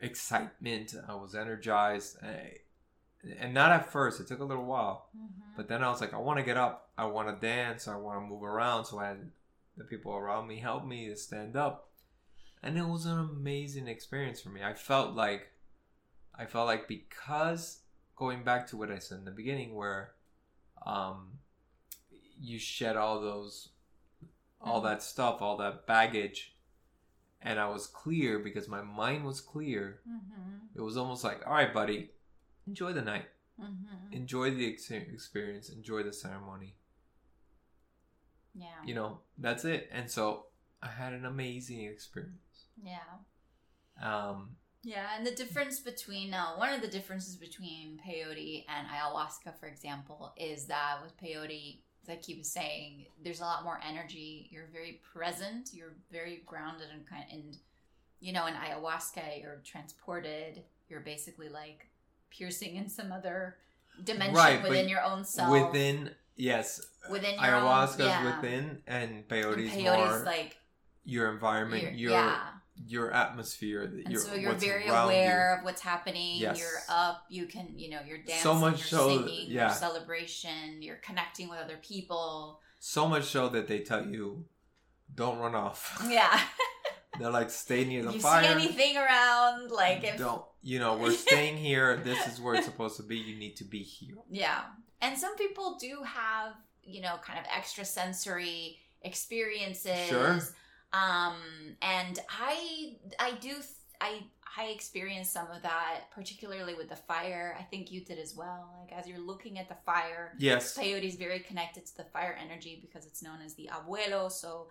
excitement. 0.00 0.94
I 1.08 1.14
was 1.14 1.34
energized, 1.34 2.18
I- 2.22 2.58
and 3.38 3.52
not 3.54 3.70
at 3.70 3.90
first. 3.92 4.20
It 4.20 4.26
took 4.26 4.40
a 4.40 4.44
little 4.44 4.64
while, 4.64 5.10
Mhm. 5.16 5.56
but 5.56 5.68
then 5.68 5.82
I 5.84 5.90
was 5.90 6.00
like, 6.00 6.14
I 6.14 6.18
want 6.18 6.38
to 6.38 6.44
get 6.44 6.56
up. 6.56 6.90
I 6.96 7.04
want 7.04 7.28
to 7.28 7.46
dance. 7.46 7.86
I 7.86 7.96
want 7.96 8.16
to 8.18 8.26
move 8.26 8.42
around. 8.42 8.86
So 8.86 8.98
I 8.98 9.08
had 9.08 9.32
the 9.76 9.84
people 9.84 10.12
around 10.12 10.46
me 10.48 10.58
help 10.58 10.84
me 10.84 11.08
to 11.08 11.16
stand 11.16 11.56
up, 11.56 11.90
and 12.62 12.76
it 12.76 12.84
was 12.84 13.06
an 13.06 13.18
amazing 13.18 13.88
experience 13.88 14.40
for 14.40 14.48
me. 14.50 14.62
I 14.62 14.74
felt 14.74 15.14
like, 15.14 15.52
I 16.34 16.46
felt 16.46 16.66
like 16.66 16.88
because 16.88 17.82
going 18.16 18.42
back 18.44 18.66
to 18.68 18.76
what 18.76 18.90
I 18.90 18.98
said 18.98 19.18
in 19.18 19.24
the 19.24 19.30
beginning, 19.30 19.74
where, 19.74 20.14
um, 20.84 21.38
you 22.38 22.58
shed 22.58 22.96
all 22.96 23.20
those, 23.20 23.70
all 24.60 24.80
Mhm. 24.80 24.84
that 24.84 25.02
stuff, 25.02 25.40
all 25.42 25.56
that 25.58 25.86
baggage, 25.86 26.56
and 27.40 27.58
I 27.58 27.68
was 27.68 27.86
clear 27.86 28.38
because 28.38 28.68
my 28.68 28.82
mind 28.82 29.24
was 29.24 29.40
clear. 29.40 30.02
Mhm. 30.06 30.68
It 30.74 30.80
was 30.80 30.96
almost 30.96 31.24
like, 31.24 31.46
all 31.46 31.54
right, 31.54 31.72
buddy, 31.72 32.10
enjoy 32.66 32.92
the 32.92 33.02
night 33.02 33.28
Mhm. 33.58 34.12
enjoy 34.12 34.50
the 34.54 34.72
ex- 34.72 34.90
experience 34.90 35.68
enjoy 35.70 36.02
the 36.02 36.12
ceremony 36.12 36.76
yeah 38.54 38.82
you 38.84 38.94
know 38.94 39.20
that's 39.38 39.64
it 39.64 39.88
and 39.92 40.10
so 40.10 40.46
i 40.82 40.88
had 40.88 41.12
an 41.12 41.24
amazing 41.24 41.84
experience 41.84 42.66
yeah 42.82 43.18
um 44.02 44.56
Yeah, 44.82 45.08
and 45.16 45.26
the 45.26 45.34
difference 45.34 45.80
between 45.80 46.32
uh, 46.32 46.54
one 46.56 46.72
of 46.72 46.80
the 46.80 46.88
differences 46.88 47.36
between 47.36 47.98
peyote 48.00 48.64
and 48.66 48.88
ayahuasca, 48.88 49.58
for 49.60 49.66
example, 49.66 50.32
is 50.38 50.66
that 50.68 51.02
with 51.02 51.14
peyote, 51.18 51.82
like 52.08 52.24
he 52.24 52.34
was 52.34 52.48
saying, 52.48 53.06
there's 53.22 53.40
a 53.40 53.44
lot 53.44 53.64
more 53.64 53.80
energy. 53.86 54.48
You're 54.50 54.68
very 54.72 55.00
present. 55.12 55.70
You're 55.72 55.94
very 56.10 56.42
grounded 56.46 56.88
and 56.92 57.06
kind 57.08 57.24
and 57.32 57.56
you 58.20 58.32
know, 58.34 58.46
in 58.46 58.54
ayahuasca, 58.54 59.40
you're 59.40 59.60
transported. 59.64 60.62
You're 60.88 61.00
basically 61.00 61.48
like 61.48 61.86
piercing 62.30 62.76
in 62.76 62.88
some 62.88 63.12
other 63.12 63.56
dimension 64.04 64.34
Right, 64.36 64.62
within 64.62 64.88
your 64.88 65.02
own 65.02 65.24
self. 65.24 65.50
Within 65.50 66.10
yes, 66.36 66.80
within 67.10 67.34
your 67.34 67.42
ayahuasca's 67.42 68.00
own, 68.00 68.06
yeah. 68.08 68.36
within, 68.36 68.82
and 68.86 69.10
And 69.12 69.28
peyote's, 69.28 69.72
peyote's 69.72 70.16
more 70.16 70.22
like 70.24 70.58
your 71.04 71.32
environment, 71.32 71.82
your- 71.82 71.92
your 71.92 72.10
yeah. 72.12 72.40
Your 72.86 73.12
atmosphere. 73.12 73.86
that 73.86 74.04
And 74.04 74.12
your, 74.12 74.20
so 74.20 74.34
you're 74.34 74.52
very 74.54 74.86
aware 74.86 75.58
of 75.58 75.64
what's 75.64 75.80
happening. 75.80 76.38
Yes. 76.38 76.58
You're 76.58 76.80
up. 76.88 77.24
You 77.28 77.46
can, 77.46 77.74
you 77.76 77.90
know, 77.90 78.00
you're 78.06 78.18
dancing. 78.18 78.42
So 78.42 78.54
much 78.54 78.78
you're 78.90 79.00
so, 79.00 79.08
singing. 79.08 79.46
yeah. 79.48 79.66
Your 79.66 79.74
celebration. 79.74 80.80
You're 80.80 80.96
connecting 80.96 81.48
with 81.48 81.58
other 81.58 81.78
people. 81.82 82.60
So 82.78 83.06
much 83.06 83.24
so 83.24 83.48
that 83.50 83.68
they 83.68 83.80
tell 83.80 84.06
you, 84.06 84.44
don't 85.14 85.38
run 85.38 85.54
off. 85.54 86.04
Yeah. 86.08 86.40
They're 87.18 87.30
like, 87.30 87.50
stay 87.50 87.84
near 87.84 88.02
the 88.02 88.12
fire. 88.12 88.14
you 88.14 88.20
fire. 88.20 88.42
see 88.42 88.48
anything 88.48 88.96
around, 88.96 89.70
like 89.70 90.04
if 90.04 90.16
don't 90.16 90.42
you 90.62 90.78
know 90.78 90.96
we're 90.96 91.12
staying 91.28 91.56
here. 91.56 91.96
This 91.96 92.26
is 92.26 92.40
where 92.40 92.54
it's 92.54 92.66
supposed 92.66 92.96
to 92.96 93.02
be. 93.02 93.18
You 93.18 93.36
need 93.36 93.56
to 93.56 93.64
be 93.64 93.82
here. 93.82 94.16
Yeah. 94.30 94.62
And 95.02 95.18
some 95.18 95.36
people 95.36 95.76
do 95.80 96.02
have, 96.04 96.52
you 96.82 97.00
know, 97.00 97.16
kind 97.22 97.38
of 97.38 97.44
extra 97.54 97.84
sensory 97.84 98.78
experiences. 99.02 100.08
Sure. 100.08 100.40
Um 100.92 101.36
and 101.82 102.18
I 102.28 102.96
I 103.18 103.32
do 103.40 103.56
I 104.00 104.22
I 104.58 104.64
experienced 104.66 105.32
some 105.32 105.48
of 105.50 105.62
that 105.62 106.10
particularly 106.12 106.74
with 106.74 106.88
the 106.88 106.96
fire. 106.96 107.56
I 107.58 107.62
think 107.62 107.92
you 107.92 108.04
did 108.04 108.18
as 108.18 108.34
well. 108.34 108.76
Like 108.80 108.98
as 108.98 109.06
you're 109.06 109.20
looking 109.20 109.58
at 109.58 109.68
the 109.68 109.76
fire, 109.86 110.34
Yes. 110.38 110.76
peyote 110.76 111.04
is 111.04 111.14
very 111.16 111.38
connected 111.40 111.86
to 111.86 111.96
the 111.98 112.04
fire 112.04 112.36
energy 112.42 112.78
because 112.80 113.06
it's 113.06 113.22
known 113.22 113.40
as 113.44 113.54
the 113.54 113.70
abuelo. 113.72 114.30
So 114.32 114.68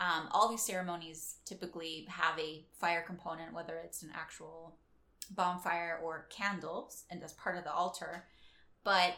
um, 0.00 0.28
all 0.32 0.48
these 0.48 0.62
ceremonies 0.62 1.36
typically 1.46 2.06
have 2.10 2.38
a 2.38 2.66
fire 2.78 3.02
component, 3.06 3.52
whether 3.54 3.78
it's 3.78 4.02
an 4.02 4.10
actual 4.14 4.76
bonfire 5.30 6.00
or 6.02 6.26
candles, 6.28 7.04
and 7.10 7.22
as 7.22 7.32
part 7.34 7.56
of 7.56 7.64
the 7.64 7.72
altar. 7.72 8.24
But 8.84 9.14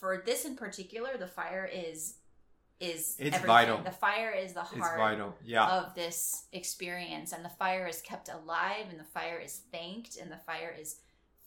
for 0.00 0.22
this 0.26 0.44
in 0.44 0.56
particular, 0.56 1.16
the 1.16 1.28
fire 1.28 1.70
is 1.72 2.16
is 2.90 3.16
It's 3.18 3.36
everything. 3.36 3.46
vital. 3.46 3.78
The 3.82 3.90
fire 3.90 4.30
is 4.32 4.52
the 4.52 4.60
It's 4.62 4.70
heart 4.70 4.98
vital. 4.98 5.34
Yeah. 5.44 5.66
of 5.78 5.94
this 5.94 6.46
experience 6.52 7.32
and 7.32 7.44
the 7.44 7.48
fire 7.50 7.86
is 7.86 8.00
kept 8.02 8.28
alive 8.28 8.86
and 8.90 8.98
the 8.98 9.04
fire 9.18 9.38
is 9.38 9.62
thanked 9.72 10.16
and 10.16 10.30
the 10.30 10.38
fire 10.38 10.74
is 10.78 10.96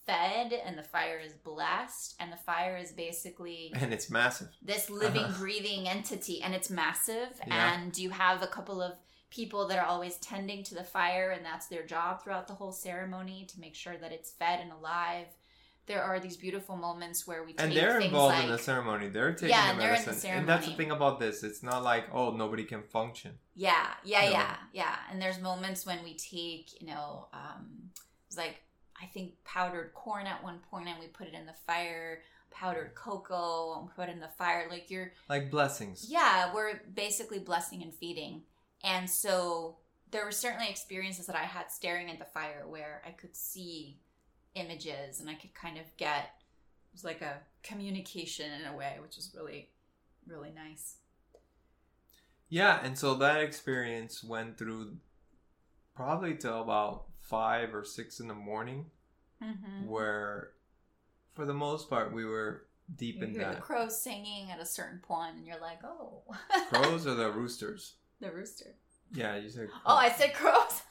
fed 0.06 0.54
and 0.54 0.78
the 0.78 0.84
fire 0.84 1.20
is 1.20 1.34
blessed 1.34 2.16
and 2.20 2.32
the 2.32 2.38
fire 2.38 2.78
is 2.78 2.92
basically 2.94 3.74
and 3.82 3.94
it's 3.94 4.10
massive. 4.10 4.48
this 4.62 4.90
living 4.90 5.24
Uh-huh. 5.24 5.38
breathing 5.44 5.88
entity 5.88 6.42
and 6.42 6.54
it's 6.56 6.70
massive 6.70 7.30
Yeah. 7.46 7.74
and 7.82 7.98
you 7.98 8.10
have 8.12 8.42
a 8.42 8.48
couple 8.48 8.82
of 8.82 8.94
people 9.30 9.68
that 9.68 9.78
are 9.78 9.86
always 9.86 10.16
tending 10.20 10.64
to 10.64 10.74
the 10.76 10.84
fire 10.86 11.32
and 11.32 11.44
that's 11.46 11.68
their 11.68 11.86
job 11.86 12.24
throughout 12.24 12.48
the 12.48 12.54
whole 12.54 12.72
ceremony 12.72 13.46
to 13.52 13.60
make 13.60 13.76
sure 13.76 13.98
that 13.98 14.14
it's 14.14 14.32
fed 14.32 14.62
and 14.62 14.72
alive 14.72 15.28
there 15.88 16.04
are 16.04 16.20
these 16.20 16.38
beautiful 16.38 16.76
moments 16.76 17.26
where 17.26 17.44
we 17.44 17.54
take 17.54 17.62
And 17.66 17.72
they're 17.76 18.00
involved 18.00 18.36
like 18.36 18.44
in 18.46 18.52
the 18.52 18.58
ceremony. 18.60 19.08
They're 19.08 19.34
taking 19.34 19.50
Yeah, 19.50 19.68
the 19.68 19.72
in 19.72 19.78
the 19.78 19.84
medicine. 19.86 20.32
and 20.32 20.48
that's 20.50 20.68
the 20.68 20.74
thing 20.74 20.92
about 20.92 21.20
this. 21.20 21.44
It's 21.44 21.64
not 21.64 21.84
like, 21.84 22.06
oh, 22.14 22.32
nobody 22.32 22.66
can 22.66 22.84
function. 22.84 23.32
Yeah, 23.56 23.88
yeah, 24.04 24.30
yeah, 24.30 24.56
yeah. 24.74 24.96
And 25.10 25.22
there's 25.22 25.40
moments 25.42 25.86
when 25.86 26.04
we 26.04 26.14
take, 26.16 26.80
you 26.82 26.88
know, 26.88 27.28
um, 27.34 27.90
it's 28.28 28.38
like 28.38 28.58
I 29.02 29.06
think 29.06 29.34
powdered 29.46 29.94
corn 29.94 30.28
at 30.28 30.44
one 30.44 30.60
point, 30.70 30.88
and 30.90 31.00
we 31.00 31.08
put 31.08 31.28
it 31.28 31.34
in 31.34 31.46
the 31.46 31.56
fire. 31.66 32.22
Powdered 32.50 32.96
cocoa, 32.96 33.80
and 33.80 33.90
put 33.96 34.10
in 34.10 34.20
the 34.20 34.30
fire. 34.38 34.68
Like 34.70 34.90
you're, 34.90 35.12
Like 35.30 35.52
blessings. 35.52 36.08
yeah, 36.10 36.52
we're 36.56 36.82
basically 36.94 37.40
blessing 37.40 37.84
and 37.84 37.94
feeding. 37.94 38.42
And 38.84 39.08
so 39.10 39.78
there 40.12 40.26
were 40.26 40.32
certainly 40.32 40.70
experiences 40.70 41.28
that 41.28 41.36
I 41.36 41.44
had 41.44 41.72
staring 41.72 42.10
at 42.10 42.18
the 42.18 42.26
fire 42.26 42.64
where 42.68 43.02
I 43.06 43.12
could 43.12 43.36
see 43.36 44.00
images, 44.60 45.20
and 45.20 45.30
I 45.30 45.36
could 45.36 45.54
kind 45.54 45.78
of 45.78 45.86
get 45.98 46.24
it 46.24 46.94
was 46.94 47.04
like 47.04 47.22
a 47.22 47.40
communication 47.64 48.52
in 48.52 48.66
a 48.74 48.76
way, 48.76 48.98
which 49.02 49.16
was 49.18 49.32
really, 49.36 49.70
really 50.26 50.52
nice. 50.56 50.96
Yeah, 52.50 52.80
and 52.84 52.98
so 52.98 53.14
that 53.16 53.42
experience 53.42 54.24
went 54.24 54.58
through 54.58 54.98
probably 55.96 56.36
till 56.36 56.62
about 56.62 57.06
five 57.20 57.74
or 57.76 57.84
six 57.84 58.20
in 58.20 58.28
the 58.28 58.34
morning, 58.34 58.86
Mm-hmm. 59.44 59.88
where 59.88 60.54
for 61.36 61.46
the 61.46 61.54
most 61.54 61.92
part 61.92 62.12
we 62.12 62.26
were 62.26 62.64
deep 62.96 63.18
You 63.18 63.26
in 63.26 63.30
hear 63.34 63.40
the 63.46 63.52
that. 63.52 63.62
crows 63.62 64.02
singing 64.02 64.50
at 64.50 64.60
a 64.60 64.66
certain 64.66 64.98
point, 64.98 65.36
and 65.36 65.46
you're 65.46 65.60
like, 65.62 65.84
"Oh, 65.84 66.24
Crows 66.70 67.06
or 67.08 67.14
the 67.14 67.30
roosters? 67.32 67.98
the 68.20 68.32
rooster." 68.32 68.74
Yeah, 69.14 69.36
you 69.36 69.50
said. 69.52 69.68
Crows. 69.70 69.82
Oh, 69.86 69.96
I 69.96 70.10
said 70.10 70.34
crows. 70.34 70.82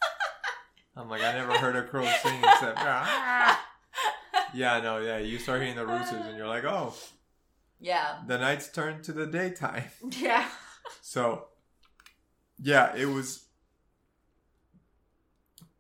I'm 0.97 1.11
like, 1.11 1.23
I 1.23 1.33
never 1.33 1.53
heard 1.59 1.77
a 1.77 1.83
crow 1.83 2.07
sing 2.23 2.41
except. 2.43 2.79
"Ah." 2.79 3.63
Yeah, 4.55 4.81
no, 4.81 4.99
yeah. 4.99 5.19
You 5.19 5.39
start 5.39 5.61
hearing 5.61 5.77
the 5.77 5.87
roosters, 5.87 6.25
and 6.25 6.39
you're 6.39 6.47
like, 6.47 6.65
oh, 6.65 6.95
yeah, 7.81 8.21
the 8.27 8.39
nights 8.39 8.69
turn 8.69 9.03
to 9.03 9.13
the 9.13 9.27
daytime. 9.27 9.85
yeah, 10.11 10.49
So, 11.03 11.47
yeah, 12.63 12.95
it 12.97 13.07
was. 13.07 13.45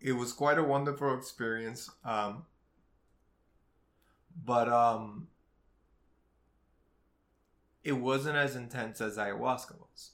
It 0.00 0.12
was 0.12 0.33
quite 0.33 0.59
a 0.59 0.62
wonderful 0.62 1.16
experience. 1.16 1.88
Um, 2.05 2.44
but 4.44 4.68
um, 4.68 5.29
it 7.83 7.92
wasn't 7.92 8.37
as 8.37 8.57
intense 8.57 9.00
as 9.00 9.16
ayahuasca 9.16 9.79
was 9.79 10.11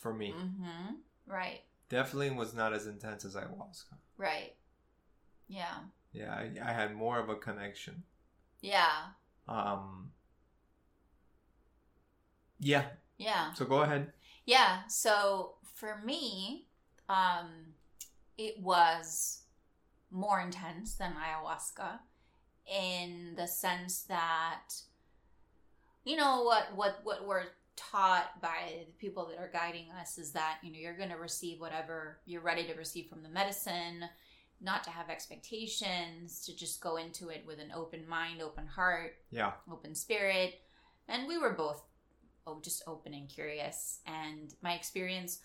for 0.00 0.14
me. 0.14 0.32
mm-hmm. 0.32 0.94
right, 1.26 1.60
Definitely 1.88 2.30
was 2.30 2.54
not 2.54 2.72
as 2.72 2.86
intense 2.86 3.24
as 3.24 3.34
ayahuasca. 3.34 3.96
Right, 4.16 4.54
yeah, 5.48 5.78
Yeah, 6.12 6.32
I, 6.32 6.50
I 6.62 6.72
had 6.72 6.94
more 6.94 7.18
of 7.18 7.28
a 7.28 7.36
connection. 7.36 8.02
yeah, 8.60 9.12
Um, 9.48 10.12
yeah. 12.60 12.84
yeah, 13.18 13.52
So 13.54 13.64
go 13.64 13.82
ahead. 13.82 14.12
yeah. 14.46 14.86
So 14.88 15.54
for 15.74 16.00
me, 16.04 16.66
um, 17.08 17.74
it 18.38 18.58
was 18.60 19.42
more 20.10 20.40
intense 20.40 20.94
than 20.94 21.14
ayahuasca 21.14 21.98
in 22.66 23.34
the 23.36 23.46
sense 23.46 24.02
that 24.02 24.68
you 26.04 26.16
know 26.16 26.42
what 26.42 26.74
what 26.76 27.00
what 27.02 27.26
we're 27.26 27.46
taught 27.76 28.40
by 28.40 28.84
the 28.86 28.92
people 28.98 29.26
that 29.26 29.38
are 29.38 29.50
guiding 29.52 29.86
us 30.00 30.18
is 30.18 30.32
that 30.32 30.58
you 30.62 30.70
know 30.72 30.78
you're 30.78 30.96
going 30.96 31.08
to 31.10 31.16
receive 31.16 31.58
whatever 31.60 32.18
you're 32.26 32.42
ready 32.42 32.64
to 32.64 32.74
receive 32.74 33.08
from 33.08 33.22
the 33.22 33.28
medicine 33.28 34.04
not 34.60 34.84
to 34.84 34.90
have 34.90 35.08
expectations 35.10 36.44
to 36.46 36.54
just 36.54 36.80
go 36.80 36.96
into 36.96 37.28
it 37.30 37.44
with 37.46 37.58
an 37.58 37.72
open 37.74 38.06
mind 38.08 38.40
open 38.42 38.66
heart 38.66 39.14
Yeah. 39.30 39.52
open 39.70 39.94
spirit. 39.94 40.54
And 41.08 41.26
we 41.26 41.38
were 41.38 41.52
both 41.54 41.82
oh 42.46 42.60
just 42.62 42.82
open 42.86 43.14
and 43.14 43.28
curious. 43.28 44.00
And 44.06 44.54
my 44.62 44.74
experience 44.74 45.40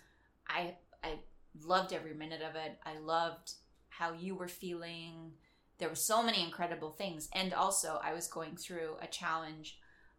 i 0.48 0.74
i 1.02 1.18
loved 1.64 1.92
every 1.92 2.14
minute 2.14 2.42
of 2.42 2.54
it. 2.56 2.78
I 2.84 2.98
loved 2.98 3.54
how 3.88 4.12
you 4.12 4.36
were 4.36 4.48
feeling. 4.48 5.32
There 5.78 5.88
were 5.88 5.94
so 5.96 6.22
many 6.22 6.42
incredible 6.44 6.90
things. 6.90 7.28
And 7.34 7.52
also 7.54 7.98
i 8.04 8.12
was 8.12 8.28
going 8.28 8.56
through 8.56 8.96
a 9.00 9.06
challenge 9.06 9.78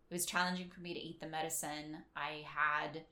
it 0.10 0.14
was 0.14 0.26
challenging 0.26 0.70
for 0.70 0.82
me 0.82 0.94
to 0.94 1.00
eat 1.00 1.20
the 1.20 1.28
medicine 1.28 1.98
i 2.16 2.44
had 2.46 3.04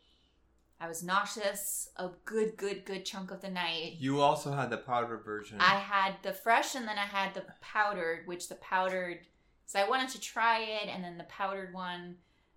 i 0.79 0.87
was 0.87 1.03
nauseous 1.03 1.89
a 1.97 2.09
good 2.25 2.55
good 2.57 2.85
good 2.85 3.05
chunk 3.05 3.31
of 3.31 3.41
the 3.41 3.49
night 3.49 3.95
You 3.99 4.21
also 4.21 4.51
had 4.51 4.69
the 4.69 4.77
powder 4.77 5.17
version. 5.17 5.57
I 5.59 5.75
had 5.79 6.15
the 6.23 6.33
fresh 6.33 6.75
and 6.75 6.87
then 6.87 6.97
I 6.97 7.05
had 7.05 7.33
the 7.33 7.43
powdered, 7.61 8.27
which 8.27 8.47
the 8.47 8.55
powdered. 8.55 9.19
So 9.65 9.79
I 9.79 9.89
wanted 9.89 10.09
to 10.09 10.21
try 10.21 10.59
it, 10.61 10.87
and 10.87 11.03
then 11.03 11.17
the 11.17 11.25
powdered 11.25 11.73
one 11.73 12.15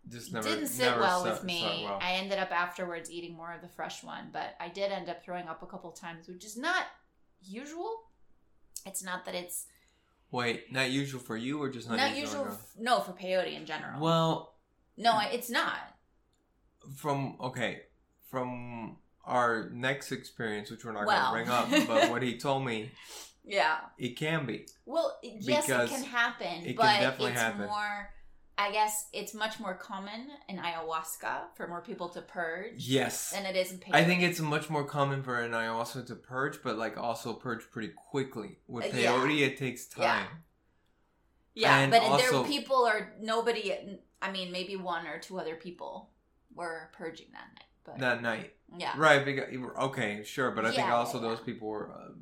Just 0.08 0.32
never 0.32 0.46
didn't 0.48 0.68
sit 0.68 0.84
never 0.84 1.00
well 1.00 1.24
sat- 1.24 1.32
with 1.32 1.44
me. 1.44 1.84
well. 1.88 1.98
I 2.00 2.12
ended 2.12 2.38
up 2.38 2.50
afterwards 2.52 3.10
eating 3.10 3.34
more 3.34 3.52
of 3.52 3.62
the 3.62 3.68
fresh 3.68 4.04
one, 4.04 4.28
but 4.32 4.54
I 4.60 4.68
did 4.68 4.92
end 4.92 5.08
up 5.08 5.24
throwing 5.24 5.48
up 5.48 5.62
a 5.62 5.66
couple 5.66 5.90
times, 5.92 6.28
which 6.28 6.44
is 6.44 6.56
not 6.56 6.84
usual. 7.42 8.02
It's 8.86 9.02
not 9.02 9.24
that 9.24 9.34
it's 9.34 9.66
Wait, 10.32 10.70
not 10.72 10.90
usual 10.90 11.20
for 11.20 11.36
you 11.36 11.60
or 11.60 11.68
just 11.68 11.88
not, 11.88 11.96
not, 11.96 12.10
usual? 12.16 12.42
usual. 12.44 12.46
f- 12.52 12.72
no, 12.78 13.00
for 13.00 13.12
peyote 13.12 13.54
in 13.56 13.66
general. 13.66 14.00
Well, 14.00 14.54
no, 14.96 15.18
it's 15.32 15.50
not. 15.50 15.78
from 16.96 17.36
okay, 17.40 17.82
from 18.30 18.96
our 19.24 19.68
next 19.72 20.12
experience, 20.12 20.70
which 20.70 20.84
we're 20.84 20.92
not 20.92 21.06
Well. 21.06 21.32
going 21.32 21.44
to 21.46 21.50
bring 21.68 21.80
up, 21.82 21.88
but 21.88 22.10
what 22.10 22.22
he 22.22 22.36
told 22.38 22.64
me, 22.64 22.90
Yeah. 23.44 23.78
it 23.98 24.16
can 24.16 24.46
be. 24.46 24.66
Well, 24.86 25.18
yes, 25.22 25.68
it 25.68 25.88
can 25.90 26.04
happen, 26.04 26.46
it 26.62 26.64
can 26.66 26.76
but 26.76 27.00
definitely 27.00 27.32
it's 27.32 27.40
happen. 27.40 27.66
more. 27.66 28.10
I 28.60 28.70
guess 28.72 29.08
it's 29.14 29.32
much 29.32 29.58
more 29.58 29.72
common 29.74 30.28
in 30.48 30.58
ayahuasca 30.58 31.54
for 31.54 31.66
more 31.66 31.80
people 31.80 32.10
to 32.10 32.20
purge 32.20 32.74
Yes. 32.76 33.30
than 33.30 33.46
it 33.46 33.56
is 33.56 33.72
in 33.72 33.78
peyote. 33.78 33.94
I 33.94 34.04
think 34.04 34.22
it's 34.22 34.38
much 34.40 34.68
more 34.68 34.84
common 34.84 35.22
for 35.22 35.40
an 35.40 35.52
ayahuasca 35.52 36.06
to 36.08 36.14
purge, 36.14 36.62
but 36.62 36.76
like 36.76 36.98
also 36.98 37.32
purge 37.32 37.62
pretty 37.70 37.92
quickly. 38.10 38.58
With 38.66 38.92
Uh, 38.92 38.98
yeah. 38.98 39.12
peyote, 39.12 39.40
it 39.40 39.56
takes 39.56 39.86
time. 39.86 40.26
Yeah. 41.54 41.80
yeah, 41.84 41.90
but 41.90 42.02
also- 42.02 42.42
there 42.42 42.50
people 42.52 42.84
are 42.84 43.14
nobody. 43.20 43.98
I 44.20 44.30
mean, 44.30 44.52
maybe 44.52 44.76
one 44.76 45.06
or 45.06 45.18
two 45.18 45.40
other 45.40 45.56
people 45.56 46.10
were 46.54 46.90
purging 46.92 47.28
that 47.32 47.48
night, 47.54 47.70
but 47.84 47.98
That 47.98 48.20
night, 48.20 48.54
yeah, 48.76 48.92
right? 48.98 49.24
Because 49.24 49.54
okay, 49.88 50.22
sure, 50.24 50.50
but 50.50 50.66
I 50.66 50.72
think 50.72 50.88
also 50.88 51.18
yeah, 51.18 51.28
those 51.28 51.38
yeah. 51.38 51.44
people 51.46 51.68
were 51.68 51.90
uh, 51.90 52.12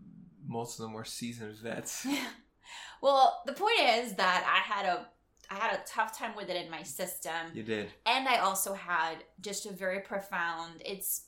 most 0.46 0.78
of 0.78 0.84
them 0.84 0.92
were 0.92 1.04
seasoned 1.04 1.56
vets. 1.56 2.06
well, 3.00 3.42
the 3.46 3.52
point 3.52 3.80
is 3.80 4.14
that 4.14 4.44
I 4.46 4.60
had 4.72 4.86
a 4.86 5.08
I 5.50 5.54
had 5.54 5.74
a 5.74 5.82
tough 5.86 6.16
time 6.16 6.36
with 6.36 6.50
it 6.50 6.56
in 6.56 6.70
my 6.70 6.82
system. 6.82 7.32
You 7.54 7.62
did. 7.62 7.88
And 8.04 8.28
I 8.28 8.38
also 8.38 8.74
had 8.74 9.24
just 9.40 9.66
a 9.66 9.72
very 9.72 10.00
profound 10.00 10.82
it's 10.84 11.22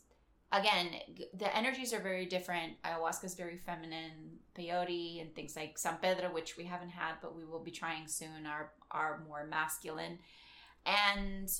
again, 0.52 0.88
the 1.34 1.56
energies 1.56 1.92
are 1.92 2.00
very 2.00 2.26
different. 2.26 2.74
Ayahuasca 2.82 3.24
is 3.24 3.34
very 3.34 3.56
feminine, 3.56 4.38
peyote 4.56 5.20
and 5.20 5.34
things 5.34 5.56
like 5.56 5.78
San 5.78 5.96
Pedro, 6.02 6.32
which 6.32 6.56
we 6.56 6.64
haven't 6.64 6.90
had, 6.90 7.14
but 7.22 7.36
we 7.36 7.44
will 7.44 7.62
be 7.62 7.70
trying 7.70 8.06
soon, 8.08 8.46
are 8.46 8.72
are 8.90 9.22
more 9.28 9.46
masculine. 9.46 10.18
And 10.84 11.50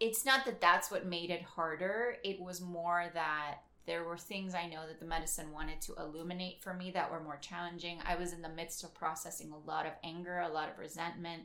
it's 0.00 0.24
not 0.24 0.44
that 0.44 0.60
that's 0.60 0.90
what 0.90 1.06
made 1.06 1.30
it 1.30 1.42
harder. 1.42 2.16
It 2.24 2.40
was 2.40 2.60
more 2.60 3.10
that 3.14 3.58
there 3.88 4.04
were 4.04 4.18
things 4.18 4.54
I 4.54 4.68
know 4.68 4.86
that 4.86 5.00
the 5.00 5.06
medicine 5.06 5.50
wanted 5.50 5.80
to 5.80 5.94
illuminate 5.94 6.62
for 6.62 6.74
me 6.74 6.90
that 6.90 7.10
were 7.10 7.22
more 7.22 7.38
challenging. 7.38 7.98
I 8.06 8.16
was 8.16 8.34
in 8.34 8.42
the 8.42 8.48
midst 8.50 8.84
of 8.84 8.94
processing 8.94 9.50
a 9.50 9.68
lot 9.68 9.86
of 9.86 9.92
anger, 10.04 10.40
a 10.40 10.52
lot 10.52 10.68
of 10.68 10.78
resentment. 10.78 11.44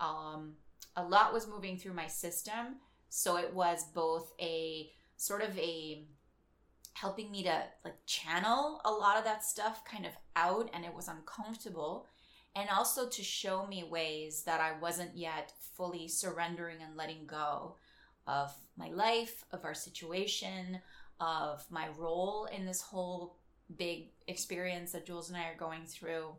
Um, 0.00 0.54
a 0.96 1.04
lot 1.04 1.34
was 1.34 1.46
moving 1.46 1.76
through 1.76 1.92
my 1.92 2.06
system. 2.06 2.80
So 3.10 3.36
it 3.36 3.52
was 3.52 3.84
both 3.94 4.32
a 4.40 4.90
sort 5.16 5.42
of 5.42 5.56
a 5.58 6.06
helping 6.94 7.30
me 7.30 7.42
to 7.42 7.62
like 7.84 7.96
channel 8.06 8.80
a 8.84 8.90
lot 8.90 9.16
of 9.16 9.24
that 9.24 9.44
stuff 9.44 9.82
kind 9.84 10.04
of 10.04 10.12
out 10.36 10.68
and 10.74 10.84
it 10.84 10.94
was 10.94 11.08
uncomfortable 11.08 12.06
and 12.54 12.68
also 12.68 13.08
to 13.08 13.22
show 13.22 13.66
me 13.66 13.82
ways 13.82 14.42
that 14.42 14.60
I 14.60 14.78
wasn't 14.78 15.16
yet 15.16 15.52
fully 15.76 16.06
surrendering 16.06 16.78
and 16.82 16.96
letting 16.96 17.26
go 17.26 17.76
of 18.26 18.52
my 18.76 18.90
life, 18.90 19.44
of 19.52 19.64
our 19.64 19.74
situation, 19.74 20.80
of 21.22 21.64
my 21.70 21.86
role 21.96 22.46
in 22.46 22.66
this 22.66 22.82
whole 22.82 23.36
big 23.76 24.08
experience 24.26 24.90
that 24.90 25.06
Jules 25.06 25.28
and 25.28 25.38
I 25.38 25.44
are 25.44 25.56
going 25.56 25.86
through. 25.86 26.34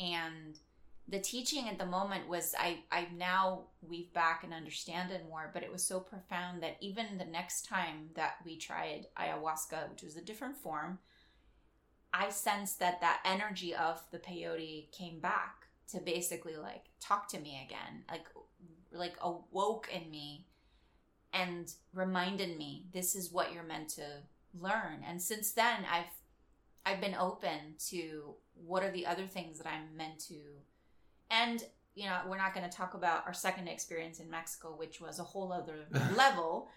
And 0.00 0.58
the 1.06 1.20
teaching 1.20 1.68
at 1.68 1.78
the 1.78 1.86
moment 1.86 2.28
was 2.28 2.52
I, 2.58 2.80
I 2.90 3.06
now 3.16 3.66
weave 3.80 4.12
back 4.12 4.42
and 4.42 4.52
understand 4.52 5.12
it 5.12 5.28
more, 5.28 5.50
but 5.54 5.62
it 5.62 5.70
was 5.70 5.84
so 5.84 6.00
profound 6.00 6.60
that 6.64 6.76
even 6.80 7.18
the 7.18 7.24
next 7.24 7.66
time 7.66 8.10
that 8.14 8.38
we 8.44 8.56
tried 8.56 9.06
ayahuasca, 9.16 9.88
which 9.90 10.02
was 10.02 10.16
a 10.16 10.22
different 10.24 10.56
form, 10.56 10.98
I 12.12 12.30
sensed 12.30 12.80
that 12.80 13.00
that 13.02 13.20
energy 13.24 13.76
of 13.76 14.02
the 14.10 14.18
peyote 14.18 14.90
came 14.90 15.20
back 15.20 15.66
to 15.92 16.00
basically 16.00 16.56
like 16.56 16.86
talk 16.98 17.28
to 17.28 17.38
me 17.38 17.64
again, 17.64 18.02
like 18.10 18.26
like 18.92 19.14
awoke 19.20 19.88
in 19.94 20.10
me 20.10 20.46
and 21.42 21.72
reminded 21.92 22.56
me 22.56 22.86
this 22.92 23.14
is 23.14 23.32
what 23.32 23.52
you're 23.52 23.62
meant 23.62 23.88
to 23.90 24.06
learn. 24.58 25.02
And 25.06 25.20
since 25.20 25.52
then, 25.52 25.84
I've 25.90 26.12
I've 26.84 27.00
been 27.00 27.16
open 27.16 27.74
to 27.90 28.34
what 28.54 28.82
are 28.84 28.92
the 28.92 29.06
other 29.06 29.26
things 29.26 29.58
that 29.58 29.66
I'm 29.66 29.96
meant 29.96 30.18
to 30.28 30.40
and 31.30 31.62
you 31.94 32.04
know, 32.04 32.18
we're 32.28 32.36
not 32.36 32.52
going 32.54 32.68
to 32.68 32.76
talk 32.76 32.92
about 32.92 33.26
our 33.26 33.32
second 33.32 33.68
experience 33.68 34.20
in 34.20 34.28
Mexico, 34.30 34.74
which 34.76 35.00
was 35.00 35.18
a 35.18 35.24
whole 35.24 35.50
other 35.50 35.86
level. 36.14 36.68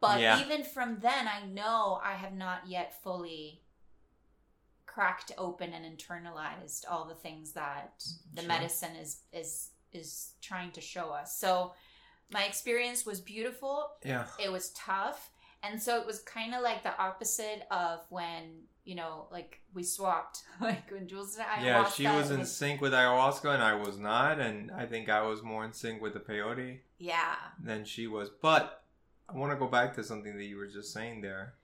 But 0.00 0.20
Yeah. 0.20 0.38
even 0.40 0.64
from 0.64 0.98
then, 1.00 1.26
I 1.26 1.46
know 1.46 1.98
I 2.04 2.12
have 2.12 2.34
not 2.34 2.68
yet 2.68 3.02
fully 3.02 3.62
cracked 4.86 5.32
open 5.38 5.72
and 5.72 5.84
internalized 5.98 6.84
all 6.90 7.06
the 7.06 7.14
things 7.14 7.52
that 7.52 8.02
the 8.34 8.42
Sure. 8.42 8.48
medicine 8.48 8.96
is 8.96 9.22
is 9.32 9.70
is 9.92 10.34
trying 10.42 10.72
to 10.72 10.80
show 10.80 11.10
us. 11.10 11.38
So 11.38 11.72
my 12.32 12.44
experience 12.44 13.04
was 13.04 13.20
beautiful. 13.20 13.90
Yeah. 14.04 14.26
It 14.38 14.50
was 14.50 14.70
tough. 14.70 15.30
And 15.62 15.82
so 15.82 16.00
it 16.00 16.06
was 16.06 16.20
kind 16.20 16.54
of 16.54 16.62
like 16.62 16.82
the 16.82 16.96
opposite 16.98 17.62
of 17.70 18.00
when, 18.08 18.62
you 18.84 18.94
know, 18.94 19.26
like 19.30 19.60
we 19.74 19.82
swapped. 19.82 20.38
like 20.60 20.90
when 20.90 21.06
Jules 21.06 21.34
and 21.36 21.44
I 21.46 21.62
Yeah, 21.62 21.84
she 21.88 22.06
was 22.06 22.30
in 22.30 22.46
sync 22.46 22.80
with 22.80 22.92
ayahuasca 22.92 23.52
and 23.54 23.62
I 23.62 23.74
was 23.74 23.98
not, 23.98 24.40
and 24.40 24.70
I 24.70 24.86
think 24.86 25.08
I 25.08 25.22
was 25.22 25.42
more 25.42 25.64
in 25.64 25.72
sync 25.72 26.00
with 26.00 26.14
the 26.14 26.20
peyote 26.20 26.78
Yeah. 26.98 27.34
than 27.62 27.84
she 27.84 28.06
was. 28.06 28.30
But 28.40 28.84
I 29.28 29.36
want 29.36 29.52
to 29.52 29.56
go 29.58 29.66
back 29.68 29.94
to 29.96 30.04
something 30.04 30.36
that 30.36 30.44
you 30.44 30.56
were 30.56 30.66
just 30.66 30.92
saying 30.94 31.20
there, 31.20 31.54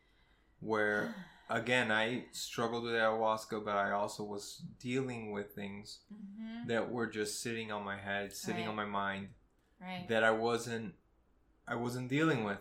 where 0.60 1.14
again 1.48 1.90
I 1.90 2.24
struggled 2.32 2.84
with 2.84 2.92
ayahuasca, 2.92 3.64
but 3.64 3.76
I 3.76 3.92
also 3.92 4.24
was 4.24 4.62
dealing 4.78 5.32
with 5.32 5.52
things 5.52 6.00
hmm 6.08 6.66
that 6.66 6.90
were 6.90 7.06
just 7.06 7.40
sitting 7.42 7.70
on 7.70 7.84
my 7.84 7.96
head, 7.96 8.34
sitting 8.34 8.62
Right. 8.62 8.68
on 8.70 8.76
my 8.76 8.84
mind 8.84 9.28
Right. 9.80 10.08
that 10.08 10.24
I 10.24 10.30
wasn't, 10.30 10.94
I 11.68 11.74
wasn't 11.74 12.08
dealing 12.08 12.44
with. 12.44 12.58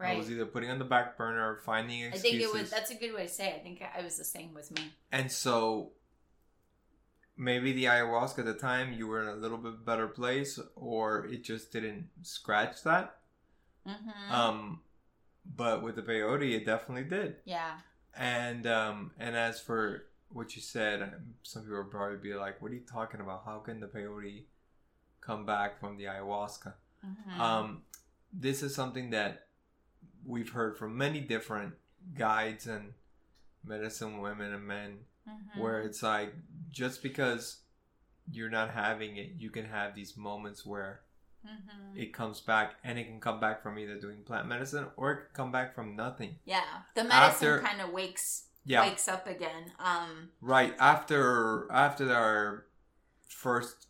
I 0.00 0.16
was 0.16 0.30
either 0.30 0.44
putting 0.44 0.70
on 0.70 0.78
the 0.78 0.84
back 0.84 1.16
burner 1.16 1.52
or 1.52 1.56
finding 1.64 2.00
excuses. 2.02 2.24
I 2.24 2.28
think 2.28 2.42
it 2.42 2.52
was. 2.60 2.70
That's 2.70 2.90
a 2.90 2.94
good 2.94 3.14
way 3.14 3.22
to 3.22 3.28
say. 3.28 3.48
It. 3.50 3.56
I 3.56 3.62
think 3.62 3.82
I 3.96 4.02
was 4.02 4.18
the 4.18 4.24
same 4.24 4.52
with 4.52 4.70
me. 4.72 4.92
And 5.12 5.30
so 5.32 5.92
maybe 7.36 7.72
the 7.72 7.84
ayahuasca 7.84 8.40
at 8.40 8.44
the 8.44 8.54
time 8.54 8.92
you 8.92 9.06
were 9.06 9.22
in 9.22 9.28
a 9.28 9.34
little 9.34 9.58
bit 9.58 9.84
better 9.84 10.06
place 10.06 10.58
or 10.76 11.26
it 11.26 11.42
just 11.44 11.72
didn't 11.72 12.08
scratch 12.22 12.82
that. 12.84 13.16
hmm 13.86 14.32
Um 14.32 14.80
but 15.56 15.82
with 15.82 15.96
the 15.96 16.02
peyote 16.02 16.54
it 16.54 16.64
definitely 16.64 17.04
did. 17.04 17.36
yeah. 17.44 17.78
And 18.16 18.66
um 18.66 19.12
and 19.18 19.34
as 19.36 19.60
for 19.60 20.06
what 20.28 20.54
you 20.56 20.62
said, 20.62 21.12
some 21.42 21.62
people 21.62 21.78
would 21.78 21.90
probably 21.90 22.16
be 22.18 22.34
like, 22.34 22.60
What 22.60 22.70
are 22.72 22.74
you 22.74 22.80
talking 22.90 23.20
about? 23.20 23.42
How 23.44 23.58
can 23.58 23.80
the 23.80 23.86
peyote 23.86 24.44
come 25.24 25.46
back 25.46 25.80
from 25.80 25.96
the 25.96 26.04
ayahuasca? 26.04 26.74
hmm 27.02 27.40
Um, 27.40 27.82
this 28.32 28.62
is 28.62 28.74
something 28.74 29.10
that 29.10 29.46
we've 30.24 30.50
heard 30.50 30.76
from 30.78 30.96
many 30.96 31.20
different 31.20 31.74
guides 32.16 32.66
and 32.66 32.92
medicine 33.64 34.20
women 34.20 34.52
and 34.52 34.66
men 34.66 34.98
hmm 35.26 35.60
where 35.60 35.80
it's 35.80 36.02
like 36.02 36.34
just 36.70 37.02
because 37.02 37.60
you're 38.30 38.50
not 38.50 38.70
having 38.70 39.16
it, 39.16 39.30
you 39.38 39.50
can 39.50 39.64
have 39.66 39.94
these 39.94 40.16
moments 40.16 40.64
where 40.66 41.00
hmm 41.44 41.96
it 41.96 42.12
comes 42.12 42.40
back, 42.40 42.74
and 42.82 42.98
it 42.98 43.04
can 43.04 43.20
come 43.20 43.38
back 43.38 43.62
from 43.62 43.78
either 43.78 44.00
doing 44.00 44.22
plant 44.24 44.48
medicine 44.48 44.86
or 44.96 45.12
it 45.12 45.16
can 45.16 45.34
come 45.34 45.52
back 45.52 45.74
from 45.74 45.94
nothing. 45.94 46.36
Yeah. 46.44 46.64
The 46.96 47.04
medicine 47.04 47.60
kind 47.60 47.80
of 47.80 47.90
wakes 47.92 48.46
Yeah, 48.64 48.80
wakes 48.80 49.06
up 49.08 49.26
again. 49.26 49.72
Um. 49.78 50.30
right 50.40 50.74
after 50.80 51.70
after 51.70 52.12
our 52.12 52.66
first 53.28 53.86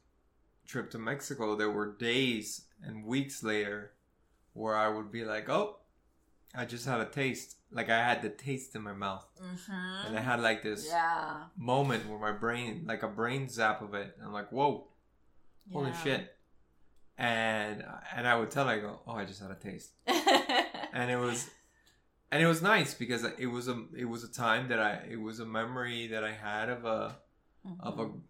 trip 0.67 0.91
to 0.93 0.99
Mexico, 0.99 1.57
there 1.57 1.71
were 1.71 1.93
days 1.93 2.67
and 2.83 3.05
weeks 3.05 3.43
later 3.43 3.93
where 4.53 4.77
I 4.77 4.89
would 4.89 5.11
be 5.11 5.25
like, 5.25 5.49
"Oh, 5.49 5.79
I 6.55 6.65
just 6.65 6.87
had 6.87 7.01
a 7.01 7.07
taste." 7.07 7.57
Like 7.71 7.91
I 7.91 7.99
had 7.99 8.23
the 8.23 8.31
taste 8.31 8.75
in 8.77 8.83
my 8.83 8.93
mouth, 8.93 9.27
mhm. 9.41 10.05
and 10.07 10.17
I 10.17 10.21
had 10.21 10.41
like 10.41 10.63
this 10.63 10.87
Yeah. 10.87 11.45
moment 11.57 12.09
where 12.09 12.19
my 12.19 12.33
brain, 12.33 12.85
like 12.87 13.03
a 13.03 13.09
brain 13.09 13.49
zap 13.49 13.83
of 13.83 13.95
it, 13.95 14.15
and 14.17 14.27
I'm 14.27 14.33
like, 14.33 14.51
"Whoa." 14.53 14.89
holy 15.73 15.95
shit 15.95 16.37
and 17.17 17.83
and 18.15 18.29
i 18.29 18.37
would 18.39 18.51
tell 18.51 18.67
her 18.67 18.75
i 18.75 18.79
go 18.79 19.01
oh 19.07 19.13
i 19.15 19.25
just 19.25 19.41
had 19.41 19.51
a 19.51 19.55
taste 19.55 19.93
and 20.93 21.11
it 21.11 21.17
was 21.17 21.49
and 22.31 22.43
it 22.43 22.47
was 22.47 22.61
nice 22.61 22.93
because 22.93 23.25
it 23.39 23.47
was 23.47 23.67
a 23.67 23.85
it 23.97 24.05
was 24.05 24.23
a 24.25 24.29
time 24.33 24.69
that 24.69 24.79
i 24.79 25.01
it 25.11 25.19
was 25.21 25.41
a 25.41 25.45
memory 25.47 26.07
that 26.09 26.23
i 26.23 26.33
had 26.33 26.69
of 26.69 26.85
a 26.85 27.17
of 27.81 27.99
a 27.99 28.05
Mhm. 28.05 28.21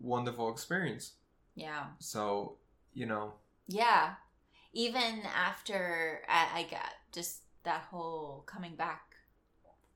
wonderful 0.00 0.50
experience 0.50 1.12
yeah. 1.60 1.84
so 1.98 2.56
you 2.94 3.06
know 3.06 3.34
Yeah. 3.66 4.14
Even 4.72 5.22
after 5.48 6.22
I, 6.28 6.60
I 6.60 6.62
got 6.70 6.92
just 7.12 7.40
that 7.64 7.82
whole 7.90 8.44
coming 8.46 8.76
back 8.76 9.02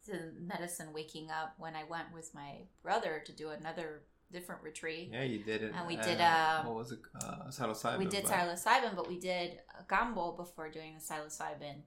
to 0.07 0.13
medicine, 0.41 0.89
waking 0.93 1.31
up 1.31 1.55
when 1.59 1.75
I 1.77 1.85
went 1.85 2.13
with 2.13 2.35
my 2.35 2.53
brother 2.83 3.23
to 3.27 3.33
do 3.33 3.51
another 3.51 4.03
different 4.33 4.63
retreat. 4.63 5.11
yeah 5.13 5.23
you 5.23 5.39
did 5.45 5.63
it 5.63 5.73
And 5.77 5.87
we 5.87 5.97
did, 5.97 6.21
uh, 6.21 6.63
what 6.65 6.75
was 6.75 6.91
it 6.93 6.99
uh 7.23 7.47
psilocybin, 7.51 7.99
we 7.99 8.07
did 8.07 8.25
but- 8.25 8.33
psilocybin, 8.33 8.97
but 8.97 9.09
we 9.09 9.19
did 9.21 9.61
a 9.81 9.85
Kambo 9.85 10.37
before 10.37 10.69
doing 10.71 10.93
the 10.99 11.05
psilocybin. 11.15 11.79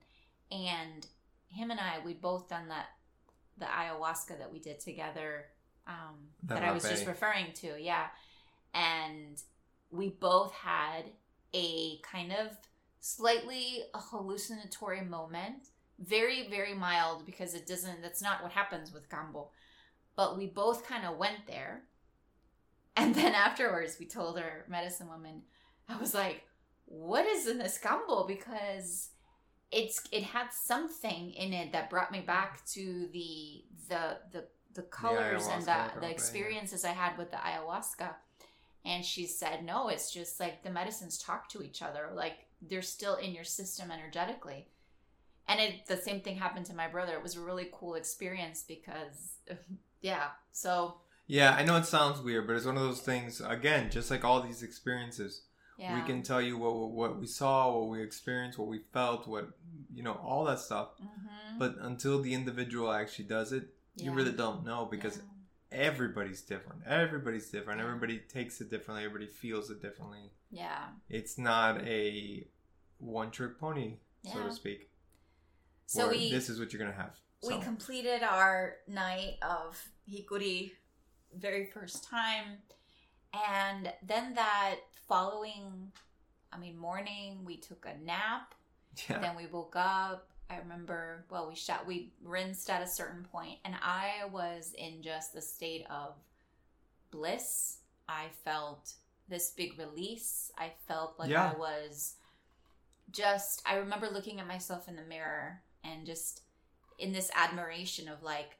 And 0.51 1.05
him 1.49 1.71
and 1.71 1.79
I, 1.79 1.99
we 2.05 2.13
both 2.13 2.47
done 2.47 2.69
that, 2.69 2.87
the 3.57 3.65
ayahuasca 3.65 4.37
that 4.39 4.51
we 4.51 4.59
did 4.59 4.79
together, 4.79 5.45
um, 5.87 6.15
The 6.43 6.53
that 6.55 6.63
I 6.63 6.71
was 6.71 6.83
just 6.83 7.05
referring 7.05 7.51
to. 7.55 7.69
Yeah. 7.91 8.07
And 8.73 9.35
we 9.91 10.09
both 10.09 10.53
had 10.53 11.11
a 11.53 11.99
kind 11.99 12.31
of 12.31 12.57
slightly 12.99 13.83
hallucinatory 13.93 15.01
moment. 15.01 15.69
Very, 15.99 16.47
very 16.49 16.73
mild 16.73 17.25
because 17.25 17.55
it 17.55 17.65
doesn't, 17.65 18.01
that's 18.01 18.21
not 18.21 18.43
what 18.43 18.51
happens 18.51 18.93
with 18.93 19.09
Kambo. 19.09 19.47
But 20.15 20.37
we 20.37 20.47
both 20.47 20.85
kind 20.85 21.05
of 21.05 21.17
went 21.17 21.47
there. 21.47 21.83
And 22.95 23.15
then 23.15 23.33
afterwards, 23.35 23.97
we 23.99 24.05
told 24.05 24.37
our 24.37 24.65
medicine 24.67 25.07
woman, 25.07 25.43
I 25.89 25.97
was 25.97 26.13
like, 26.13 26.43
what 26.85 27.25
is 27.25 27.47
in 27.47 27.57
this 27.57 27.79
Kambo? 27.81 28.27
Because 28.27 29.09
it's 29.71 30.01
it 30.11 30.23
had 30.23 30.47
something 30.53 31.31
in 31.31 31.53
it 31.53 31.71
that 31.73 31.89
brought 31.89 32.11
me 32.11 32.21
back 32.21 32.65
to 32.65 33.07
the 33.11 33.63
the 33.89 34.17
the 34.31 34.47
the 34.73 34.83
colors 34.83 35.47
and 35.47 35.61
the, 35.61 35.65
frappe, 35.65 35.99
the 35.99 36.05
yeah. 36.05 36.13
experiences 36.13 36.85
I 36.85 36.91
had 36.91 37.17
with 37.17 37.31
the 37.31 37.37
ayahuasca. 37.37 38.13
And 38.87 39.03
she 39.03 39.25
said, 39.27 39.65
no, 39.65 39.89
it's 39.89 40.13
just 40.13 40.39
like 40.39 40.63
the 40.63 40.69
medicines 40.69 41.17
talk 41.17 41.49
to 41.49 41.61
each 41.61 41.81
other. 41.81 42.09
Like 42.13 42.47
they're 42.61 42.81
still 42.81 43.15
in 43.15 43.33
your 43.33 43.43
system 43.43 43.91
energetically. 43.91 44.69
And 45.49 45.59
it, 45.59 45.85
the 45.87 45.97
same 45.97 46.21
thing 46.21 46.37
happened 46.37 46.65
to 46.67 46.73
my 46.73 46.87
brother. 46.87 47.13
It 47.13 47.21
was 47.21 47.35
a 47.35 47.41
really 47.41 47.69
cool 47.71 47.95
experience 47.95 48.63
because 48.65 49.39
yeah. 50.01 50.27
So 50.53 50.95
Yeah, 51.27 51.53
I 51.53 51.63
know 51.65 51.75
it 51.75 51.85
sounds 51.85 52.21
weird, 52.21 52.47
but 52.47 52.55
it's 52.55 52.65
one 52.65 52.77
of 52.77 52.83
those 52.83 53.01
things. 53.01 53.41
Again, 53.41 53.89
just 53.91 54.09
like 54.09 54.23
all 54.23 54.41
these 54.41 54.63
experiences, 54.63 55.41
yeah, 55.77 55.93
we 55.93 56.01
can 56.07 56.23
tell 56.23 56.41
you 56.41 56.57
what 56.57 56.73
what 56.91 57.19
we 57.19 57.27
saw, 57.27 57.77
what 57.77 57.89
we 57.89 58.01
experienced, 58.01 58.57
what 58.57 58.69
we 58.69 58.79
felt, 58.93 59.27
what 59.27 59.49
you 59.93 60.03
know, 60.03 60.13
all 60.13 60.45
that 60.45 60.59
stuff. 60.59 60.89
Mhm. 61.01 61.59
But 61.59 61.75
until 61.81 62.21
the 62.21 62.33
individual 62.33 62.91
actually 62.91 63.25
does 63.25 63.51
it, 63.51 63.65
you 63.95 64.11
really 64.11 64.31
don't 64.31 64.65
know 64.65 64.87
because 64.89 65.17
yeah. 65.17 65.23
Everybody's 65.71 66.41
different. 66.41 66.81
Everybody's 66.85 67.49
different. 67.49 67.81
Everybody 67.81 68.19
takes 68.19 68.61
it 68.61 68.69
differently. 68.69 69.05
Everybody 69.05 69.27
feels 69.27 69.69
it 69.69 69.81
differently. 69.81 70.31
yeah. 70.51 70.85
It's 71.09 71.37
not 71.37 71.81
a 71.81 72.47
one 72.99 73.31
trick 73.31 73.59
pony, 73.59 73.97
so 74.23 74.43
to 74.43 74.51
speak. 74.51 74.89
So 75.85 76.09
we 76.09 76.31
this 76.31 76.49
is 76.49 76.59
what 76.59 76.73
you're 76.73 76.81
gonna 76.81 76.91
have. 76.93 77.17
we 77.47 77.57
completed 77.59 78.23
our 78.23 78.75
night 78.87 79.37
of 79.41 79.81
hikuri 80.11 80.71
very 81.35 81.65
first 81.65 82.03
time 82.03 82.57
and 83.49 83.91
then 84.01 84.33
that 84.33 84.75
following 85.07 85.91
i 86.51 86.57
mean 86.57 86.77
morning 86.77 87.39
we 87.45 87.57
took 87.57 87.85
a 87.85 88.05
nap 88.05 88.55
yeah. 89.09 89.19
then 89.19 89.35
we 89.35 89.45
woke 89.47 89.75
up 89.75 90.29
i 90.49 90.57
remember 90.57 91.25
well 91.29 91.47
we 91.47 91.55
shot 91.55 91.85
we 91.87 92.11
rinsed 92.23 92.69
at 92.69 92.81
a 92.81 92.87
certain 92.87 93.23
point 93.31 93.57
and 93.65 93.75
i 93.81 94.25
was 94.31 94.73
in 94.77 95.01
just 95.01 95.35
a 95.35 95.41
state 95.41 95.85
of 95.89 96.13
bliss. 97.11 97.79
I 98.09 98.25
felt 98.43 98.93
this 99.29 99.51
big 99.51 99.77
release. 99.77 100.51
I 100.57 100.71
felt 100.87 101.17
like 101.19 101.29
Yeah. 101.29 101.51
i 101.55 101.57
was 101.57 102.15
just 103.11 103.61
i 103.65 103.75
remember 103.77 104.09
looking 104.09 104.39
at 104.39 104.47
myself 104.47 104.87
in 104.89 104.95
the 104.97 105.01
mirror 105.03 105.61
and 105.83 106.05
just 106.05 106.41
in 106.99 107.13
this 107.13 107.31
admiration 107.33 108.09
of 108.09 108.21
like 108.21 108.57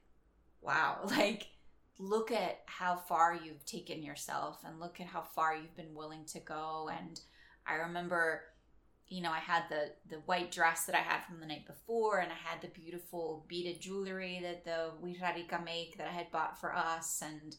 wow 0.62 1.00
like 1.06 1.48
look 2.00 2.32
at 2.32 2.62
how 2.68 2.96
far 2.96 3.36
you've 3.36 3.66
taken 3.66 4.04
yourself 4.04 4.60
and 4.66 4.80
look 4.80 5.02
at 5.02 5.08
how 5.08 5.22
far 5.22 5.56
you've 5.56 5.76
been 5.76 5.96
willing 5.96 6.24
to 6.26 6.40
go. 6.40 6.90
And 6.98 7.20
i 7.66 7.74
remember 7.76 8.44
you 9.10 9.22
know 9.22 9.32
i 9.32 9.40
had 9.40 9.64
the 9.70 9.92
the 10.10 10.22
white 10.26 10.52
dress 10.52 10.86
that 10.86 10.96
i 10.96 11.00
had 11.00 11.24
from 11.24 11.40
the 11.40 11.46
night 11.46 11.66
before 11.66 12.20
and 12.20 12.32
i 12.32 12.36
had 12.36 12.62
the 12.62 12.68
beautiful 12.80 13.46
beaded 13.48 13.80
jewelry 13.80 14.40
that 14.42 14.66
the 14.66 14.92
Wixárika 15.04 15.64
make 15.64 15.98
that 15.98 16.08
i 16.08 16.12
had 16.12 16.32
bought 16.32 16.60
for 16.60 16.76
us 16.76 17.22
and 17.26 17.56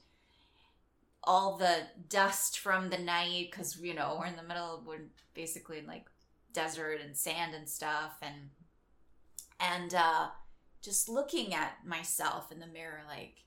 all 1.25 1.57
the 1.57 1.83
dust 2.09 2.59
from 2.59 2.91
the 2.91 2.99
night 2.99 3.49
because 3.51 3.79
you 3.81 3.95
know 3.95 4.17
we're 4.19 4.27
in 4.27 4.37
the 4.37 4.43
middle 4.43 4.83
we're 4.87 5.09
basically 5.35 5.79
in 5.79 5.87
like 5.87 6.07
desert 6.53 7.01
and 7.05 7.17
sand 7.17 7.55
and 7.55 7.69
stuff 7.69 8.19
and 8.23 8.51
and 9.61 9.95
uh 9.95 10.29
just 10.83 11.09
looking 11.09 11.55
at 11.55 11.87
myself 11.87 12.53
in 12.53 12.61
the 12.61 12.67
mirror 12.67 13.03
like 13.09 13.45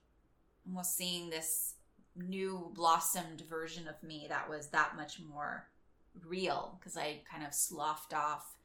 almost 0.67 0.95
seeing 0.95 1.29
this 1.29 1.75
new 2.15 2.71
blossomed 2.75 3.41
version 3.49 3.87
of 3.87 4.01
me 4.03 4.27
that 4.29 4.49
was 4.49 4.67
that 4.67 4.95
much 4.95 5.19
more 5.19 5.67
real 6.25 6.77
because 6.79 6.97
I 6.97 7.21
kind 7.31 7.45
of 7.45 7.53
sloughed 7.53 8.13
off 8.13 8.55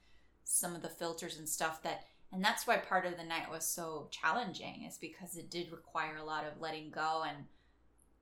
some 0.45 0.75
of 0.75 0.83
the 0.83 0.89
filters 0.89 1.39
and 1.39 1.49
stuff 1.49 1.83
that 1.83 2.05
and 2.33 2.43
that's 2.45 2.67
why 2.67 2.77
part 2.77 3.07
of 3.07 3.17
the 3.17 3.25
night 3.25 3.51
was 3.51 3.65
so 3.65 4.09
challenging 4.11 4.85
is 4.89 4.99
because 4.99 5.37
it 5.37 5.51
did 5.51 5.71
require 5.71 6.17
a 6.17 6.25
lot 6.25 6.45
of 6.45 6.61
letting 6.61 6.91
go 6.91 7.25
and 7.27 7.47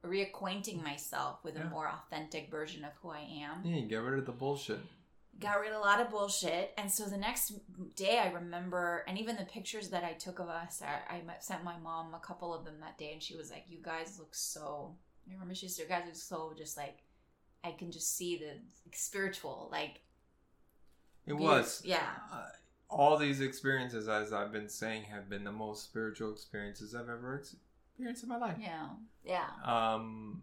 reacquainting 0.05 0.81
mm. 0.81 0.85
myself 0.85 1.43
with 1.43 1.57
Yeah. 1.57 1.63
a 1.67 1.71
more 1.71 1.89
authentic 1.89 2.51
version 2.51 2.85
of 2.85 2.93
who 3.01 3.11
I 3.11 3.21
am 3.21 3.65
yeah, 3.65 3.77
you 3.77 3.89
get 3.89 3.97
rid 3.97 4.19
of 4.19 4.27
the 4.27 4.33
bullshit. 4.33 4.81
got 5.41 5.59
rid 5.61 5.71
of 5.73 5.77
a 5.77 5.81
lot 5.81 6.01
of 6.01 6.11
bullshit. 6.11 6.73
And 6.77 6.91
so 6.93 7.07
the 7.07 7.17
next 7.17 7.55
day, 7.97 8.19
I 8.19 8.31
remember, 8.31 9.05
and 9.09 9.19
even 9.19 9.37
the 9.37 9.45
pictures 9.47 9.89
that 9.89 10.05
I 10.05 10.13
took 10.13 10.39
of 10.39 10.49
us, 10.49 10.83
I, 10.83 11.15
I 11.17 11.23
sent 11.41 11.65
my 11.65 11.77
mom 11.79 12.15
a 12.15 12.21
couple 12.21 12.55
of 12.55 12.65
them 12.65 12.75
that 12.81 12.99
day, 12.99 13.13
and 13.13 13.23
she 13.23 13.35
was 13.37 13.51
like, 13.51 13.65
"You 13.69 13.79
guys 13.83 14.19
look 14.19 14.35
so." 14.35 14.95
I 15.29 15.33
remember 15.33 15.55
she 15.55 15.69
said, 15.69 15.85
"You 15.85 15.89
guys 15.89 16.05
look 16.07 16.15
so 16.15 16.53
just 16.57 16.77
like." 16.77 16.99
I 17.65 17.73
can 17.73 17.91
just 17.91 18.17
see 18.17 18.37
the 18.37 18.47
like, 18.85 18.95
spiritual, 18.95 19.69
like 19.73 20.01
It 21.27 21.31
beauty- 21.31 21.43
was. 21.45 21.83
yeah, 21.85 22.17
Uh, 22.31 22.49
all 22.91 23.17
these 23.17 23.41
experiences, 23.41 24.09
as 24.09 24.33
I've 24.33 24.53
been 24.53 24.69
saying, 24.69 25.05
have 25.05 25.29
been 25.29 25.43
the 25.45 25.53
most 25.53 25.85
spiritual 25.85 26.31
experiences 26.33 26.95
I've 26.95 27.09
ever 27.09 27.37
experienced 27.39 28.23
in 28.23 28.29
my 28.29 28.37
life. 28.37 28.59
yeah, 28.61 28.91
yeah, 29.25 29.49
Um, 29.65 30.43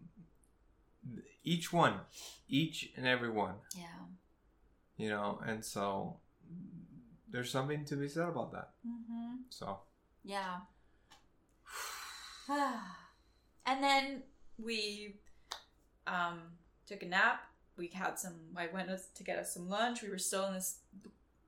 each 1.44 1.72
one, 1.72 2.00
each 2.48 2.92
and 2.96 3.06
every 3.06 3.30
one, 3.30 3.54
yeah. 3.76 4.04
you 4.96 5.08
know, 5.08 5.40
and 5.46 5.64
so 5.64 6.18
there's 7.28 7.50
something 7.50 7.84
to 7.86 7.96
be 7.96 8.08
said 8.08 8.28
about 8.28 8.52
that. 8.52 8.74
Mm-hmm. 8.86 9.36
So, 9.48 9.80
Yeah. 10.24 10.60
and 12.48 13.82
then 13.82 14.22
we 14.58 15.16
um, 16.06 16.40
took 16.92 17.02
a 17.02 17.06
nap. 17.06 17.42
We 17.76 17.88
had 17.88 18.18
some. 18.18 18.34
I 18.56 18.68
went 18.72 18.88
to 19.14 19.24
get 19.24 19.38
us 19.38 19.54
some 19.54 19.68
lunch. 19.68 20.02
We 20.02 20.10
were 20.10 20.18
still 20.18 20.46
in 20.46 20.54
this 20.54 20.78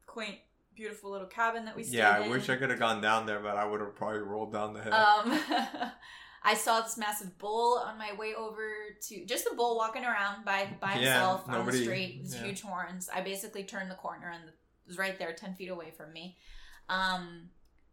quaint, 0.07 0.39
beautiful 0.75 1.11
little 1.11 1.27
cabin 1.27 1.65
that 1.67 1.77
we 1.77 1.83
stayed 1.85 1.99
yeah, 1.99 2.11
I 2.19 2.21
in. 2.25 2.31
wish 2.31 2.49
I 2.49 2.57
could 2.57 2.71
have 2.71 2.79
gone 2.79 3.01
down 3.01 3.27
there, 3.27 3.41
but 3.41 3.57
I 3.57 3.65
would 3.65 3.81
have 3.81 3.95
probably 3.95 4.21
rolled 4.21 4.53
down 4.53 4.73
the 4.73 4.83
hill. 4.83 4.95
Um, 4.95 5.41
I 6.47 6.55
saw 6.55 6.81
this 6.83 6.99
massive 6.99 7.39
bull 7.39 7.83
on 7.87 7.99
my 7.99 8.13
way 8.19 8.35
over 8.35 8.71
to 9.09 9.25
just 9.25 9.49
the 9.49 9.57
bull 9.57 9.77
walking 9.77 10.05
around 10.05 10.45
by 10.45 10.69
by 10.81 10.95
Yeah, 10.95 11.15
himself 11.15 11.45
on 11.49 11.67
the 11.67 11.73
street. 11.73 12.21
His 12.23 12.35
yeah. 12.35 12.45
huge 12.45 12.61
horns. 12.63 13.09
I 13.13 13.21
basically 13.23 13.65
turned 13.65 13.91
the 13.91 13.95
corner 13.97 14.31
and 14.31 14.45
it 14.45 14.55
was 14.87 14.99
right 14.99 15.19
there, 15.19 15.33
ten 15.33 15.55
feet 15.55 15.69
away 15.69 15.93
from 15.97 16.13
me. 16.13 16.37
Um, 16.89 17.49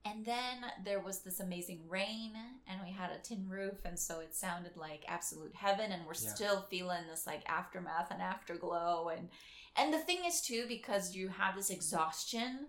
and 0.05 0.25
then 0.25 0.65
there 0.83 0.99
was 0.99 1.19
this 1.21 1.39
amazing 1.39 1.81
rain, 1.87 2.33
and 2.67 2.79
we 2.83 2.91
had 2.91 3.11
a 3.11 3.19
tin 3.19 3.47
roof, 3.47 3.85
and 3.85 3.97
so 3.99 4.19
it 4.19 4.33
sounded 4.33 4.75
like 4.75 5.03
absolute 5.07 5.53
heaven. 5.55 5.91
And 5.91 6.05
we're 6.05 6.13
Yeah. 6.13 6.33
still 6.33 6.61
feeling 6.69 7.07
this 7.07 7.27
like 7.27 7.47
aftermath 7.49 8.09
and 8.11 8.21
afterglow, 8.21 9.09
and 9.09 9.29
and 9.75 9.93
the 9.93 9.99
thing 9.99 10.25
is 10.25 10.41
too 10.41 10.65
because 10.67 11.15
you 11.15 11.29
have 11.29 11.55
this 11.55 11.69
exhaustion, 11.69 12.67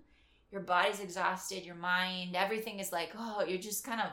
your 0.51 0.61
body's 0.61 1.01
exhausted, 1.01 1.64
your 1.64 1.75
mind, 1.75 2.37
everything 2.37 2.81
is 2.81 2.92
like 2.92 3.12
oh, 3.16 3.42
you're 3.42 3.59
just 3.59 3.85
kind 3.85 4.01
of 4.01 4.11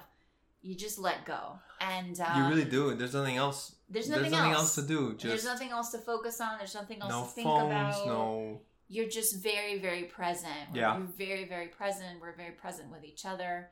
you 0.61 0.75
just 0.75 0.99
let 0.99 1.25
go, 1.25 1.59
and 1.79 2.19
um, 2.19 2.43
you 2.43 2.49
really 2.49 2.69
do. 2.69 2.93
There's 2.93 3.13
nothing 3.13 3.37
else. 3.37 3.75
There's 3.89 4.09
nothing, 4.09 4.33
else. 4.33 4.75
to 4.75 4.81
do. 4.83 5.17
there's 5.19 5.45
nothing 5.45 5.69
else 5.71 5.89
to 5.91 5.97
focus 5.97 6.39
on. 6.39 6.57
There's 6.59 6.75
nothing 6.75 7.01
else 7.01 7.11
no 7.11 7.23
to 7.23 7.29
think 7.29 7.47
phones, 7.47 7.71
about. 7.71 8.07
no. 8.07 8.61
You're 8.89 9.07
just 9.07 9.35
very, 9.41 9.77
very 9.79 10.03
present. 10.03 10.69
Yeah. 10.73 10.97
You're 10.97 11.07
very, 11.07 11.45
very 11.45 11.67
present. 11.67 12.19
We're 12.19 12.35
very 12.35 12.51
present 12.51 12.91
with 12.91 13.03
each 13.03 13.25
other. 13.25 13.69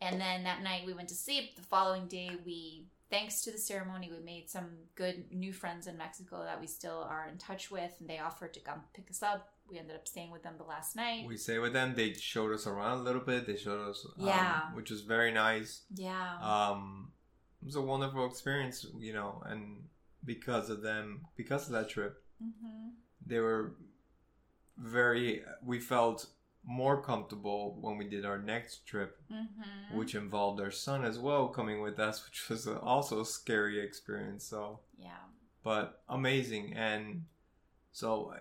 And 0.00 0.20
then 0.20 0.44
that 0.44 0.62
night 0.62 0.82
we 0.86 0.92
went 0.92 1.08
to 1.08 1.14
sleep. 1.14 1.56
The 1.56 1.62
following 1.62 2.06
day, 2.06 2.30
we, 2.44 2.86
thanks 3.10 3.40
to 3.42 3.50
the 3.50 3.58
ceremony, 3.58 4.10
we 4.12 4.22
made 4.24 4.50
some 4.50 4.66
good 4.94 5.24
new 5.32 5.52
friends 5.52 5.86
in 5.86 5.96
Mexico 5.96 6.42
that 6.44 6.60
we 6.60 6.66
still 6.66 7.06
are 7.08 7.26
in 7.30 7.38
touch 7.38 7.70
with. 7.70 7.92
And 8.00 8.08
they 8.10 8.18
offered 8.18 8.52
to 8.54 8.60
come 8.60 8.82
pick 8.94 9.10
us 9.10 9.22
up. 9.22 9.48
We 9.70 9.78
ended 9.78 9.96
up 9.96 10.06
staying 10.06 10.30
with 10.30 10.42
them 10.42 10.54
the 10.58 10.64
last 10.64 10.96
night. 10.96 11.24
We 11.26 11.36
stayed 11.38 11.60
with 11.60 11.72
them. 11.72 11.94
They 11.96 12.12
showed 12.12 12.52
us 12.52 12.66
around 12.66 12.98
a 12.98 13.02
little 13.02 13.22
bit. 13.22 13.46
They 13.46 13.56
showed 13.56 13.88
us, 13.88 14.04
um, 14.18 14.26
Yeah. 14.26 14.60
which 14.74 14.90
was 14.90 15.00
very 15.02 15.32
nice. 15.32 15.82
yeah. 15.94 16.36
Um, 16.42 17.12
it 17.62 17.66
was 17.66 17.76
a 17.76 17.80
wonderful 17.80 18.26
experience, 18.26 18.84
you 18.98 19.12
know, 19.14 19.40
and 19.46 19.84
because 20.24 20.68
of 20.68 20.82
them, 20.82 21.22
because 21.36 21.66
of 21.66 21.72
that 21.72 21.88
trip, 21.88 22.22
hmm 22.38 22.88
they 23.24 23.38
were 23.38 23.76
very. 24.76 25.42
We 25.64 25.78
felt 25.80 26.26
more 26.64 27.02
comfortable 27.02 27.76
when 27.80 27.96
we 27.98 28.04
did 28.08 28.24
our 28.24 28.38
next 28.38 28.86
trip, 28.86 29.20
hmm 29.30 29.46
which 29.90 30.14
involved 30.14 30.58
our 30.60 30.70
son 30.70 31.04
as 31.04 31.18
well 31.18 31.48
coming 31.48 31.82
with 31.82 31.98
us, 31.98 32.24
which 32.26 32.48
was 32.48 32.66
also 32.66 33.20
a 33.20 33.26
scary 33.26 33.78
experience. 33.80 34.44
So, 34.44 34.80
yeah. 34.98 35.10
but 35.62 36.02
amazing, 36.08 36.74
and 36.74 37.24
so 37.92 38.34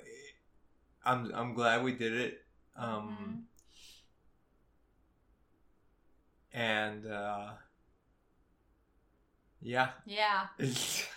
I'm 1.04 1.32
I'm 1.34 1.54
glad 1.54 1.84
we 1.84 1.94
did 1.94 2.14
it. 2.14 2.46
Um, 2.78 3.46
Mhm. 6.54 6.58
and 6.58 7.06
uh, 7.08 7.50
yeah, 9.62 9.90
Yeah. 10.06 10.48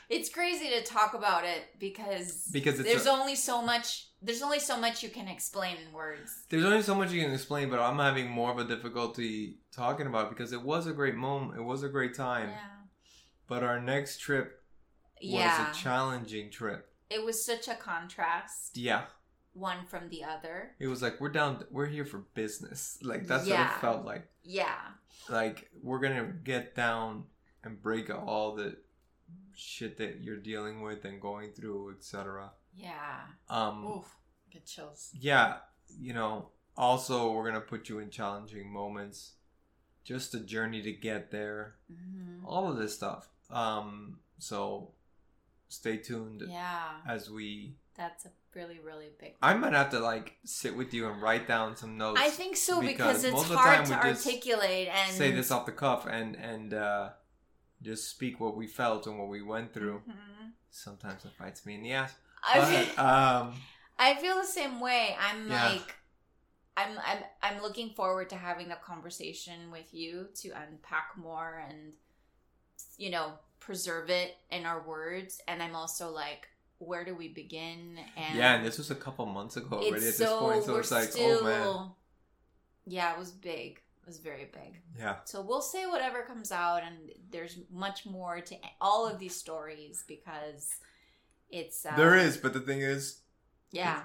it's, 0.08 0.28
crazy 0.28 0.68
to 0.70 0.82
talk 0.82 1.14
about 1.14 1.44
it 1.44 1.62
because 1.78 2.48
because 2.52 2.78
it's 2.80 2.88
there's 2.88 3.06
a- 3.06 3.10
only 3.10 3.34
so 3.36 3.62
much 3.62 4.08
there's 4.24 4.42
only 4.42 4.58
so 4.58 4.76
much 4.80 5.02
you 5.02 5.08
can 5.10 5.28
explain 5.28 5.76
in 5.76 5.92
words. 5.92 6.44
there's 6.48 6.64
only 6.64 6.82
so 6.82 6.94
much 6.94 7.12
you 7.12 7.22
can 7.22 7.32
explain, 7.32 7.68
but 7.70 7.78
I'm 7.80 7.98
having 7.98 8.28
more 8.30 8.50
of 8.50 8.58
a 8.58 8.64
difficulty 8.64 9.58
talking 9.70 10.06
about 10.06 10.26
it 10.26 10.30
because 10.30 10.52
it 10.52 10.62
was 10.62 10.86
a 10.86 10.92
great 10.92 11.14
moment. 11.14 11.58
It 11.58 11.62
was 11.62 11.82
a 11.82 11.88
great 11.88 12.14
time, 12.14 12.48
Yeah. 12.48 12.68
but 13.46 13.62
our 13.62 13.80
next 13.80 14.18
trip 14.18 14.62
was 15.22 15.30
Yeah. 15.30 15.70
a 15.70 15.74
challenging 15.74 16.50
trip. 16.50 16.90
It 17.10 17.22
was 17.22 17.44
such 17.44 17.68
a 17.68 17.74
contrast, 17.74 18.76
Yeah, 18.76 19.06
one 19.52 19.84
from 19.86 20.08
the 20.08 20.24
other. 20.24 20.74
it 20.80 20.86
was 20.88 21.02
like 21.02 21.20
we're 21.20 21.28
down. 21.28 21.64
We're 21.70 21.86
here 21.86 22.04
for 22.06 22.18
business. 22.34 22.98
Like 23.02 23.26
that's 23.26 23.46
what 23.48 23.60
it 23.60 23.80
felt 23.80 24.04
like. 24.04 24.28
Yeah. 24.42 24.80
Like 25.28 25.70
we're 25.82 26.00
gonna 26.00 26.32
get 26.44 26.74
down 26.74 27.26
and 27.62 27.80
break 27.80 28.10
all 28.10 28.54
the 28.56 28.76
shit 29.54 29.96
that 29.98 30.20
you're 30.22 30.36
dealing 30.40 30.80
with 30.82 31.04
and 31.04 31.20
going 31.20 31.52
through, 31.52 31.92
etc. 31.96 32.52
Yeah. 32.76 33.20
Um, 33.48 33.86
Oof. 33.86 34.16
Get 34.50 34.66
chills. 34.66 35.10
yeah, 35.14 35.56
you 35.98 36.12
know, 36.14 36.50
also 36.76 37.32
we're 37.32 37.46
gonna 37.46 37.60
put 37.60 37.88
you 37.88 37.98
in 38.00 38.10
challenging 38.10 38.70
moments. 38.72 39.32
just 40.04 40.32
the 40.32 40.38
journey 40.40 40.82
to 40.82 40.92
get 40.92 41.30
there, 41.30 41.76
Mhm. 41.90 42.42
all 42.44 42.70
of 42.70 42.76
this 42.76 42.94
stuff. 42.94 43.26
Um, 43.48 44.20
so 44.38 44.92
stay 45.68 45.96
tuned 45.96 46.42
Yeah, 46.46 47.00
as 47.08 47.30
we. 47.30 47.78
that's 47.94 48.26
a 48.26 48.30
really, 48.54 48.78
really 48.80 49.08
big. 49.18 49.34
I 49.40 49.54
might 49.54 49.72
have 49.72 49.88
to 49.92 50.00
like 50.00 50.36
sit 50.44 50.76
with 50.76 50.92
you 50.92 51.08
and 51.08 51.22
write 51.22 51.48
down 51.48 51.74
some 51.74 51.96
notes. 51.96 52.20
I 52.20 52.28
think 52.28 52.56
so 52.58 52.82
because, 52.82 53.22
because 53.22 53.24
it's 53.24 53.32
most 53.32 53.44
of 53.44 53.48
the 53.52 53.56
hard 53.56 53.86
to 53.86 53.94
articulate 53.94 54.88
and 54.88 55.10
say 55.10 55.30
this 55.30 55.50
off 55.50 55.64
the 55.64 55.72
cuff 55.72 56.04
and 56.06 56.36
and 56.36 56.74
uh, 56.74 57.12
just 57.80 58.10
speak 58.10 58.38
what 58.40 58.56
we 58.58 58.66
felt 58.66 59.06
and 59.06 59.18
what 59.18 59.28
we 59.28 59.40
went 59.40 59.72
through. 59.72 60.02
Mhm. 60.06 60.52
Sometimes 60.70 61.24
it 61.24 61.32
bites 61.38 61.64
me 61.64 61.76
in 61.76 61.82
the 61.82 61.92
ass. 61.92 62.14
I 62.46 62.58
But, 62.58 62.68
feel, 62.68 63.04
um, 63.04 63.54
I 63.98 64.14
feel 64.16 64.36
the 64.36 64.46
same 64.46 64.80
way. 64.80 65.16
I'm 65.20 65.50
Yeah. 65.50 65.68
like, 65.68 65.94
I'm 66.76 66.98
I'm 66.98 67.18
I'm 67.42 67.62
looking 67.62 67.90
forward 67.90 68.28
to 68.30 68.36
having 68.36 68.68
the 68.68 68.76
conversation 68.76 69.70
with 69.70 69.94
you 69.94 70.28
to 70.42 70.50
unpack 70.50 71.12
more 71.16 71.64
and 71.68 71.92
you 72.98 73.10
know 73.10 73.32
preserve 73.60 74.10
it 74.10 74.36
in 74.50 74.66
our 74.66 74.82
words. 74.86 75.40
And 75.48 75.62
I'm 75.62 75.74
also 75.76 76.10
like, 76.10 76.48
where 76.78 77.04
do 77.04 77.14
we 77.14 77.28
begin? 77.28 77.98
And 78.16 78.36
yeah, 78.36 78.54
and 78.56 78.66
this 78.66 78.78
was 78.78 78.90
a 78.90 78.94
couple 78.96 79.24
months 79.26 79.56
ago 79.56 79.76
already 79.76 79.96
at 79.96 80.02
it's 80.02 80.18
this 80.18 80.28
point, 80.32 80.64
so 80.64 80.76
it's 80.76 80.90
like, 80.90 81.10
still. 81.12 81.38
oh 81.40 81.44
man, 81.44 81.90
Yeah, 82.86 83.12
it 83.12 83.18
was 83.18 83.30
big. 83.30 83.80
It 84.02 84.06
was 84.06 84.18
very 84.18 84.44
big. 84.52 84.82
yeah. 84.98 85.16
So 85.24 85.40
we'll 85.40 85.62
say 85.62 85.86
whatever 85.86 86.22
comes 86.24 86.52
out, 86.52 86.82
and 86.82 86.96
there's 87.30 87.56
much 87.72 88.04
more 88.04 88.40
to 88.42 88.56
all 88.80 89.06
of 89.08 89.18
these 89.18 89.34
stories 89.34 90.04
because 90.06 90.74
it's 91.50 91.84
uh, 91.86 91.96
There 91.96 92.14
is, 92.16 92.36
but 92.36 92.52
the 92.52 92.60
thing 92.60 92.80
is, 92.80 93.20
yeah. 93.70 94.02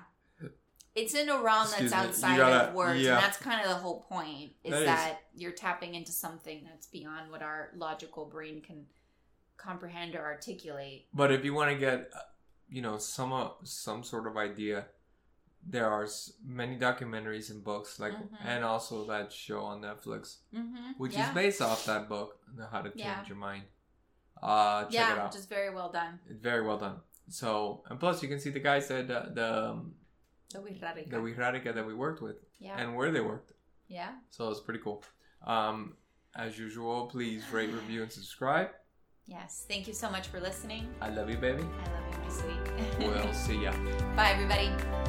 It's 0.96 1.14
in 1.14 1.30
a 1.30 1.42
realm 1.42 1.68
that's 1.78 1.94
outside 1.94 2.38
gotta- 2.38 2.70
of 2.70 2.74
words, 2.74 3.00
yeah. 3.02 3.14
and 3.16 3.24
that's 3.24 3.38
kind 3.38 3.62
of 3.62 3.70
the 3.70 3.76
whole 3.76 4.02
point. 4.02 4.52
Is 4.64 4.72
That 4.72 4.86
that, 4.86 5.12
is. 5.36 5.42
you're 5.42 5.52
tapping 5.52 5.96
into 5.96 6.12
something 6.12 6.64
that's 6.66 6.88
beyond 6.88 7.32
what 7.32 7.42
our 7.42 7.70
logical 7.76 8.26
brain 8.26 8.62
can 8.62 8.86
comprehend 9.58 10.16
or 10.16 10.24
articulate. 10.26 11.06
but 11.14 11.32
if 11.32 11.46
you 11.46 11.54
want 11.54 11.70
to 11.72 11.78
get, 11.78 12.10
uh, 12.14 12.20
you 12.70 12.82
know, 12.82 12.98
some 12.98 13.32
uh, 13.32 13.50
some 13.64 14.04
sort 14.04 14.26
of 14.28 14.36
idea, 14.36 14.86
there 15.66 15.90
are 15.90 16.08
many 16.46 16.78
documentaries 16.78 17.50
and 17.52 17.64
books, 17.64 18.00
like, 18.00 18.14
Mhm. 18.14 18.30
and 18.46 18.64
also 18.66 19.06
that 19.06 19.32
show 19.32 19.62
on 19.62 19.82
Netflix, 19.82 20.38
Mm-hmm. 20.54 20.94
which 20.98 21.14
yeah. 21.14 21.30
is 21.30 21.36
based 21.36 21.62
off 21.62 21.86
that 21.86 22.10
book, 22.10 22.40
How 22.72 22.82
to 22.82 22.90
Change 22.90 23.00
Yeah. 23.02 23.26
Your 23.28 23.38
Mind. 23.38 23.64
Uh, 24.42 24.84
check 24.86 24.94
yeah, 24.94 25.14
it 25.14 25.20
out. 25.20 25.32
which 25.32 25.40
is 25.40 25.46
very 25.46 25.70
well 25.74 25.92
done. 25.92 26.20
It's 26.30 26.42
very 26.42 26.66
well 26.66 26.78
done. 26.78 27.02
So, 27.30 27.84
and 27.90 28.00
plus, 28.00 28.22
you 28.24 28.30
can 28.30 28.40
see 28.40 28.50
the 28.50 28.60
guys 28.60 28.88
that 28.88 29.10
uh, 29.10 29.26
the 29.34 29.70
um, 29.72 29.94
The 30.52 30.60
Wixárika. 30.60 31.10
the 31.64 31.72
that 31.74 31.86
we 31.86 31.94
worked 31.94 32.22
with 32.22 32.38
yeah, 32.60 32.78
and 32.80 32.96
where 32.96 33.12
they 33.12 33.22
worked. 33.22 33.54
yeah. 33.88 34.12
So 34.30 34.50
it's 34.50 34.60
pretty 34.62 34.80
cool. 34.84 35.04
Um, 35.46 35.94
as 36.36 36.58
usual, 36.58 37.06
please 37.08 37.44
rate, 37.52 37.72
review, 37.72 38.02
and 38.04 38.12
subscribe. 38.12 38.70
Yes. 39.26 39.66
Thank 39.68 39.88
you 39.88 39.94
so 39.94 40.10
much 40.10 40.28
for 40.28 40.40
listening. 40.40 40.88
I 41.02 41.10
love 41.10 41.30
you, 41.30 41.38
baby. 41.38 41.64
I 41.64 41.92
love 41.94 42.06
you, 42.12 42.20
my 42.24 42.30
sweet. 42.30 43.08
We'll 43.26 43.34
see 43.46 43.64
ya. 43.64 43.72
Bye, 44.16 44.32
everybody. 44.32 45.09